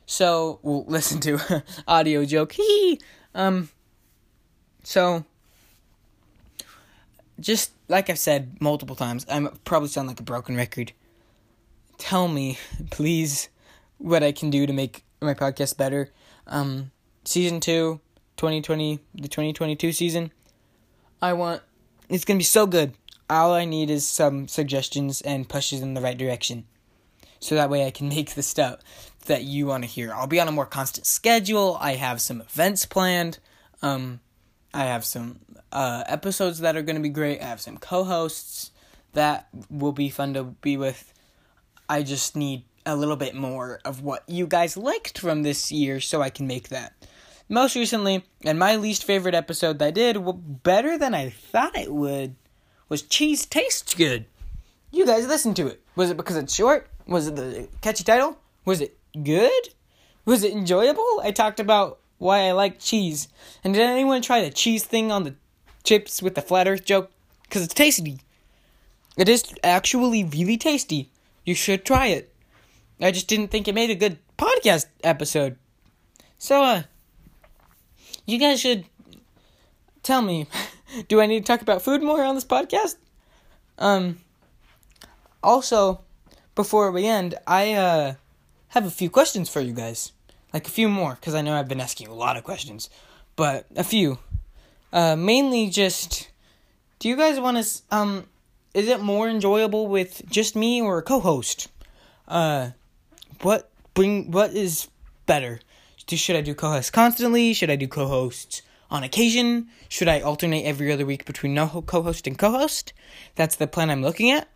So, 0.05 0.59
we'll 0.61 0.85
listen 0.87 1.19
to 1.21 1.63
audio 1.87 2.23
joke. 2.25 2.55
Um 3.33 3.69
so 4.83 5.25
just 7.39 7.71
like 7.87 8.09
I've 8.09 8.19
said 8.19 8.61
multiple 8.61 8.95
times, 8.95 9.25
I 9.29 9.47
probably 9.65 9.89
sound 9.89 10.07
like 10.07 10.19
a 10.19 10.23
broken 10.23 10.55
record. 10.55 10.93
Tell 11.97 12.27
me, 12.27 12.59
please, 12.91 13.49
what 13.97 14.21
I 14.21 14.31
can 14.31 14.51
do 14.51 14.67
to 14.67 14.73
make 14.73 15.03
my 15.21 15.33
podcast 15.33 15.75
better. 15.75 16.11
Um, 16.45 16.91
season 17.25 17.59
2, 17.59 17.99
2020, 18.37 18.99
the 19.15 19.27
2022 19.27 19.91
season. 19.91 20.31
I 21.19 21.33
want 21.33 21.63
it's 22.09 22.25
gonna 22.25 22.37
be 22.37 22.43
so 22.43 22.67
good. 22.67 22.93
All 23.29 23.53
I 23.53 23.65
need 23.65 23.89
is 23.89 24.07
some 24.07 24.47
suggestions 24.47 25.21
and 25.21 25.47
pushes 25.47 25.81
in 25.81 25.93
the 25.93 26.01
right 26.01 26.17
direction. 26.17 26.65
So 27.39 27.55
that 27.55 27.69
way 27.69 27.85
I 27.85 27.91
can 27.91 28.09
make 28.15 28.35
the 28.35 28.43
stuff 28.43 28.79
that 29.25 29.43
you 29.43 29.67
want 29.67 29.83
to 29.83 29.89
hear. 29.89 30.13
I'll 30.13 30.27
be 30.27 30.39
on 30.39 30.47
a 30.47 30.51
more 30.51 30.65
constant 30.65 31.05
schedule. 31.05 31.77
I 31.79 31.95
have 31.95 32.21
some 32.21 32.41
events 32.41 32.85
planned. 32.85 33.39
Um, 33.81 34.19
I 34.73 34.85
have 34.85 35.05
some 35.05 35.39
uh, 35.71 36.03
episodes 36.07 36.59
that 36.59 36.75
are 36.75 36.81
going 36.81 36.95
to 36.95 37.01
be 37.01 37.09
great. 37.09 37.41
I 37.41 37.45
have 37.45 37.61
some 37.61 37.77
co 37.77 38.03
hosts 38.03 38.71
that 39.13 39.47
will 39.69 39.91
be 39.91 40.09
fun 40.09 40.33
to 40.33 40.43
be 40.43 40.77
with. 40.77 41.13
I 41.87 42.03
just 42.03 42.35
need 42.35 42.63
a 42.85 42.95
little 42.95 43.15
bit 43.15 43.35
more 43.35 43.79
of 43.85 44.01
what 44.01 44.23
you 44.27 44.47
guys 44.47 44.77
liked 44.77 45.19
from 45.19 45.43
this 45.43 45.71
year 45.71 45.99
so 45.99 46.21
I 46.21 46.29
can 46.29 46.47
make 46.47 46.69
that. 46.69 46.93
Most 47.47 47.75
recently, 47.75 48.25
and 48.43 48.59
my 48.59 48.75
least 48.75 49.03
favorite 49.03 49.33
episode 49.33 49.79
that 49.79 49.87
I 49.87 49.91
did, 49.91 50.17
well, 50.17 50.33
better 50.33 50.97
than 50.97 51.15
I 51.15 51.29
thought 51.29 51.75
it 51.75 51.91
would, 51.91 52.35
was 52.89 53.03
Cheese 53.03 53.45
Tastes 53.45 53.93
Good. 53.93 54.25
You 54.91 55.05
guys 55.05 55.27
listened 55.27 55.55
to 55.57 55.67
it. 55.67 55.81
Was 55.95 56.09
it 56.09 56.17
because 56.17 56.35
it's 56.35 56.53
short? 56.53 56.89
Was 57.07 57.27
it 57.27 57.35
the 57.35 57.67
catchy 57.81 58.03
title? 58.03 58.37
Was 58.65 58.81
it 58.81 58.97
good? 59.23 59.69
Was 60.25 60.43
it 60.43 60.51
enjoyable? 60.51 61.21
I 61.23 61.31
talked 61.31 61.59
about 61.59 61.99
why 62.17 62.41
I 62.41 62.51
like 62.51 62.79
cheese. 62.79 63.27
And 63.63 63.73
did 63.73 63.83
anyone 63.83 64.21
try 64.21 64.41
the 64.41 64.49
cheese 64.49 64.83
thing 64.83 65.11
on 65.11 65.23
the 65.23 65.35
chips 65.83 66.21
with 66.21 66.35
the 66.35 66.41
flat 66.41 66.67
earth 66.67 66.85
joke? 66.85 67.11
Because 67.43 67.63
it's 67.63 67.73
tasty. 67.73 68.19
It 69.17 69.29
is 69.29 69.53
actually 69.63 70.23
really 70.23 70.57
tasty. 70.57 71.09
You 71.45 71.55
should 71.55 71.85
try 71.85 72.07
it. 72.07 72.33
I 73.01 73.11
just 73.11 73.27
didn't 73.27 73.49
think 73.49 73.67
it 73.67 73.75
made 73.75 73.89
a 73.89 73.95
good 73.95 74.17
podcast 74.37 74.87
episode. 75.03 75.57
So, 76.37 76.63
uh, 76.63 76.83
you 78.25 78.37
guys 78.37 78.61
should 78.61 78.85
tell 80.03 80.21
me 80.21 80.47
do 81.07 81.21
I 81.21 81.25
need 81.25 81.45
to 81.45 81.45
talk 81.45 81.61
about 81.61 81.81
food 81.81 82.01
more 82.01 82.23
on 82.23 82.35
this 82.35 82.45
podcast? 82.45 82.95
Um, 83.77 84.19
also, 85.43 86.01
before 86.55 86.91
we 86.91 87.05
end, 87.05 87.35
I, 87.47 87.73
uh, 87.73 88.13
have 88.69 88.85
a 88.85 88.91
few 88.91 89.09
questions 89.09 89.49
for 89.49 89.61
you 89.61 89.73
guys. 89.73 90.11
Like 90.53 90.67
a 90.67 90.71
few 90.71 90.89
more, 90.89 91.15
because 91.15 91.35
I 91.35 91.41
know 91.41 91.55
I've 91.55 91.67
been 91.67 91.81
asking 91.81 92.07
a 92.07 92.13
lot 92.13 92.37
of 92.37 92.43
questions, 92.43 92.89
but 93.35 93.67
a 93.75 93.83
few. 93.83 94.17
Uh, 94.91 95.15
mainly 95.15 95.69
just, 95.69 96.29
do 96.97 97.07
you 97.07 97.15
guys 97.15 97.39
want 97.39 97.63
to, 97.63 97.81
um, 97.91 98.25
is 98.73 98.87
it 98.87 98.99
more 98.99 99.29
enjoyable 99.29 99.87
with 99.87 100.23
just 100.27 100.55
me 100.55 100.81
or 100.81 100.97
a 100.97 101.03
co-host? 101.03 101.67
Uh, 102.27 102.71
what 103.41 103.69
bring, 103.93 104.31
what 104.31 104.53
is 104.53 104.87
better? 105.27 105.59
Should 106.09 106.35
I 106.35 106.41
do 106.41 106.55
co-hosts 106.55 106.89
constantly? 106.89 107.53
Should 107.53 107.69
I 107.69 107.75
do 107.75 107.87
co-hosts 107.87 108.63
on 108.91 109.03
occasion? 109.03 109.67
Should 109.87 110.07
I 110.07 110.21
alternate 110.21 110.63
every 110.63 110.91
other 110.91 111.05
week 111.05 111.25
between 111.25 111.53
no 111.53 111.83
co-host 111.85 112.27
and 112.27 112.37
co-host? 112.37 112.93
That's 113.35 113.55
the 113.55 113.67
plan 113.67 113.89
I'm 113.89 114.01
looking 114.01 114.31
at. 114.31 114.47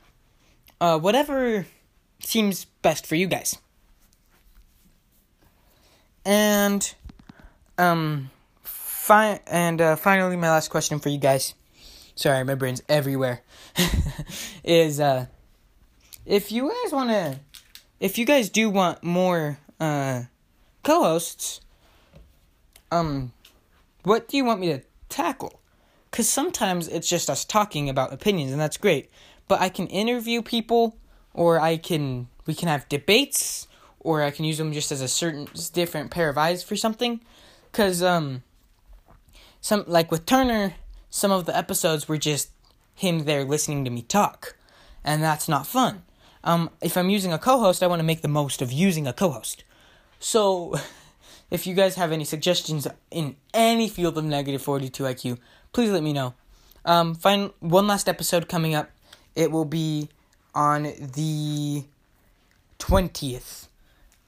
Uh, 0.82 1.00
whatever 1.00 1.66
seems 2.20 2.66
best 2.82 3.06
for 3.06 3.16
you 3.16 3.28
guys. 3.28 3.58
And 6.26 6.94
um 7.78 8.30
fi- 8.64 9.42
and 9.48 9.82
uh, 9.82 9.96
finally 9.96 10.38
my 10.38 10.50
last 10.50 10.70
question 10.70 11.00
for 11.00 11.10
you 11.10 11.18
guys. 11.18 11.54
Sorry, 12.16 12.44
my 12.44 12.56
brain's 12.56 12.82
everywhere. 12.88 13.42
is 14.64 15.00
uh 15.00 15.26
if 16.26 16.52
you 16.52 16.70
guys 16.70 16.94
want 16.94 17.10
to 17.10 17.40
if 18.00 18.18
you 18.18 18.26
guys 18.26 18.50
do 18.50 18.70
want 18.70 19.04
more 19.04 19.58
uh 19.80 20.24
co-hosts 20.84 21.60
um 22.92 23.34
what 24.04 24.28
do 24.28 24.38
you 24.38 24.46
want 24.46 24.60
me 24.60 24.68
to 24.68 24.82
tackle? 25.10 25.60
Cuz 26.12 26.30
sometimes 26.30 26.88
it's 26.88 27.10
just 27.10 27.30
us 27.30 27.44
talking 27.44 27.90
about 27.90 28.14
opinions 28.14 28.52
and 28.52 28.62
that's 28.62 28.78
great. 28.78 29.10
But 29.48 29.62
I 29.62 29.70
can 29.70 29.88
interview 29.88 30.42
people 30.42 30.96
or 31.34 31.60
I 31.60 31.78
can 31.78 32.28
we 32.46 32.54
can 32.54 32.68
have 32.68 32.88
debates 32.90 33.68
or 34.00 34.22
I 34.22 34.32
can 34.32 34.46
use 34.46 34.58
them 34.58 34.74
just 34.74 34.92
as 34.92 35.02
a 35.02 35.08
certain 35.08 35.48
different 35.74 36.12
pair 36.12 36.30
of 36.30 36.38
eyes 36.38 36.62
for 36.62 36.76
something. 36.76 37.22
Cause 37.72 38.04
um, 38.04 38.44
some 39.62 39.86
like 39.88 40.12
with 40.12 40.26
Turner, 40.26 40.76
some 41.10 41.32
of 41.32 41.46
the 41.46 41.58
episodes 41.58 42.08
were 42.08 42.18
just 42.18 42.50
him 42.94 43.24
there 43.26 43.44
listening 43.44 43.86
to 43.86 43.90
me 43.90 44.02
talk, 44.02 44.56
and 45.04 45.24
that's 45.24 45.48
not 45.48 45.66
fun. 45.66 46.04
Um, 46.44 46.70
if 46.82 46.98
I'm 46.98 47.10
using 47.10 47.32
a 47.32 47.40
co-host, 47.40 47.82
I 47.82 47.88
want 47.88 48.00
to 48.00 48.06
make 48.06 48.22
the 48.22 48.28
most 48.28 48.62
of 48.62 48.72
using 48.72 49.08
a 49.08 49.14
co-host. 49.14 49.64
So, 50.20 50.76
if 51.54 51.68
you 51.68 51.76
guys 51.76 51.96
have 51.96 52.12
any 52.12 52.26
suggestions 52.26 52.88
in 53.12 53.36
any 53.54 53.88
field 53.88 54.18
of 54.18 54.26
negative 54.26 54.60
42 54.64 55.04
IQ, 55.04 55.38
please 55.72 55.92
let 55.92 56.02
me 56.02 56.12
know. 56.12 56.34
Um, 56.84 57.14
find 57.14 57.52
one 57.60 57.86
last 57.86 58.10
episode 58.10 58.50
coming 58.50 58.74
up. 58.74 58.90
It 59.36 59.52
will 59.52 59.64
be 59.64 60.10
on 60.56 60.84
the 60.84 61.86
20th 62.80 63.68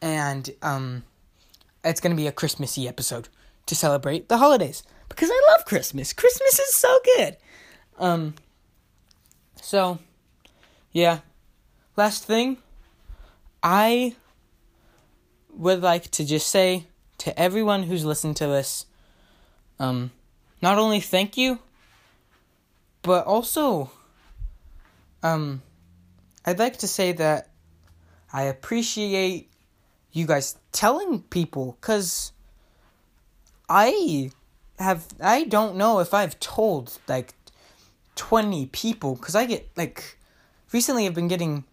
and 0.03 0.51
um, 0.61 1.03
it's 1.83 1.99
gonna 1.99 2.13
be 2.13 2.27
a 2.27 2.31
Christmassy 2.31 2.87
episode 2.87 3.27
to 3.65 3.75
celebrate 3.75 4.29
the 4.29 4.37
holidays 4.37 4.83
because 5.09 5.29
I 5.31 5.41
love 5.51 5.65
Christmas. 5.65 6.13
Christmas 6.13 6.59
is 6.59 6.75
so 6.75 6.99
good. 7.17 7.37
Um, 7.97 8.35
so 9.59 9.97
yeah. 10.91 11.19
Last 11.97 12.25
thing, 12.25 12.57
I 13.63 14.15
would 15.49 15.81
like 15.81 16.11
to 16.11 16.23
just 16.23 16.49
say 16.49 16.85
to 17.25 17.39
everyone 17.39 17.81
who's 17.81 18.05
listened 18.05 18.37
to 18.37 18.45
this, 18.45 18.85
um, 19.79 20.11
not 20.61 20.77
only 20.77 20.99
thank 20.99 21.35
you, 21.35 21.57
but 23.01 23.25
also, 23.25 23.89
um, 25.23 25.63
I'd 26.45 26.59
like 26.59 26.77
to 26.77 26.87
say 26.87 27.13
that 27.13 27.49
I 28.31 28.43
appreciate 28.43 29.49
you 30.11 30.27
guys 30.27 30.55
telling 30.71 31.23
people 31.23 31.79
cuz 31.81 32.31
I 33.67 34.29
have 34.77 35.07
I 35.19 35.45
don't 35.45 35.77
know 35.77 35.97
if 36.01 36.13
I've 36.13 36.39
told 36.39 36.99
like 37.07 37.33
20 38.15 38.67
people 38.67 39.15
cuz 39.15 39.33
I 39.33 39.47
get 39.47 39.67
like 39.75 40.19
recently 40.71 41.07
I've 41.07 41.15
been 41.15 41.27
getting 41.27 41.63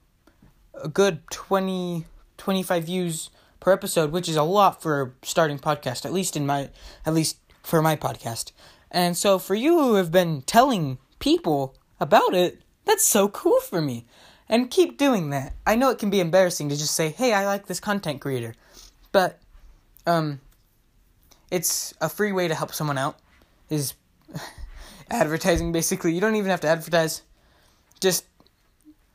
a 0.72 0.88
good 0.88 1.20
20 1.30 2.06
25 2.38 2.84
views 2.84 3.30
per 3.62 3.72
episode, 3.72 4.10
which 4.10 4.28
is 4.28 4.36
a 4.36 4.42
lot 4.42 4.82
for 4.82 5.02
a 5.02 5.26
starting 5.26 5.58
podcast, 5.58 6.04
at 6.04 6.12
least 6.12 6.36
in 6.36 6.44
my 6.44 6.68
at 7.06 7.14
least 7.14 7.38
for 7.62 7.80
my 7.80 7.96
podcast. 7.96 8.52
And 8.90 9.16
so 9.16 9.38
for 9.38 9.54
you 9.54 9.78
who 9.78 9.94
have 9.94 10.12
been 10.12 10.42
telling 10.42 10.98
people 11.18 11.74
about 11.98 12.34
it, 12.34 12.60
that's 12.84 13.04
so 13.04 13.28
cool 13.28 13.60
for 13.60 13.80
me 13.80 14.04
and 14.48 14.70
keep 14.70 14.98
doing 14.98 15.30
that. 15.30 15.54
I 15.66 15.76
know 15.76 15.90
it 15.90 15.98
can 15.98 16.10
be 16.10 16.20
embarrassing 16.20 16.68
to 16.68 16.76
just 16.76 16.94
say, 16.94 17.08
"Hey, 17.08 17.32
I 17.32 17.46
like 17.46 17.66
this 17.66 17.80
content 17.80 18.20
creator," 18.20 18.54
but 19.12 19.40
um, 20.06 20.40
it's 21.50 21.94
a 22.00 22.08
free 22.08 22.32
way 22.32 22.48
to 22.48 22.54
help 22.54 22.74
someone 22.74 22.98
out. 22.98 23.18
Is 23.70 23.94
advertising 25.10 25.72
basically? 25.72 26.12
You 26.12 26.20
don't 26.20 26.36
even 26.36 26.50
have 26.50 26.60
to 26.62 26.68
advertise. 26.68 27.22
Just 28.00 28.26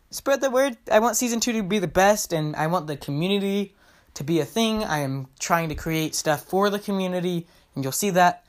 spread 0.09 0.41
the 0.41 0.49
word. 0.49 0.77
I 0.91 0.99
want 0.99 1.17
season 1.17 1.39
two 1.39 1.53
to 1.53 1.63
be 1.63 1.79
the 1.79 1.87
best, 1.87 2.33
and 2.33 2.55
I 2.55 2.67
want 2.67 2.87
the 2.87 2.97
community 2.97 3.75
to 4.17 4.23
be 4.23 4.39
a 4.39 4.45
thing. 4.45 4.83
I 4.83 4.99
am 4.99 5.27
trying 5.39 5.69
to 5.69 5.75
create 5.75 6.15
stuff 6.15 6.41
for 6.41 6.71
the 6.71 6.79
community, 6.79 7.45
and 7.75 7.83
you'll 7.83 7.91
see 7.91 8.09
that. 8.09 8.43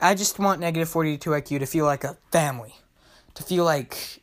I 0.00 0.14
just 0.14 0.38
want 0.38 0.60
negative 0.60 0.88
42 0.88 1.28
IQ 1.28 1.58
to 1.58 1.66
feel 1.66 1.84
like 1.84 2.04
a 2.04 2.16
family, 2.32 2.74
to 3.34 3.42
feel 3.42 3.64
like 3.64 4.22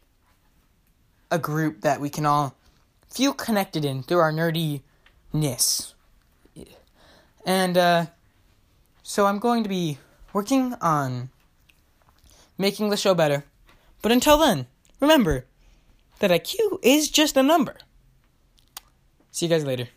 a 1.29 1.38
group 1.38 1.81
that 1.81 2.01
we 2.01 2.10
can 2.10 2.25
all 2.25 2.55
feel 3.10 3.31
connected 3.31 3.86
in 3.86 4.01
through 4.01 4.17
our 4.17 4.33
nerdiness. 4.33 5.93
And 7.45 7.77
uh, 7.77 8.07
so 9.03 9.27
I'm 9.27 9.38
going 9.38 9.62
to 9.62 9.69
be 9.69 9.99
working 10.33 10.73
on 10.81 11.29
making 12.57 12.89
the 12.89 12.97
show 12.97 13.13
better. 13.13 13.45
But 14.01 14.12
until 14.12 14.39
then, 14.39 14.65
remember 14.99 15.45
that 16.19 16.31
IQ 16.31 16.79
is 16.81 17.12
just 17.12 17.38
a 17.38 17.43
number. 17.43 17.77
See 19.29 19.45
you 19.45 19.51
guys 19.51 19.63
later. 19.63 19.89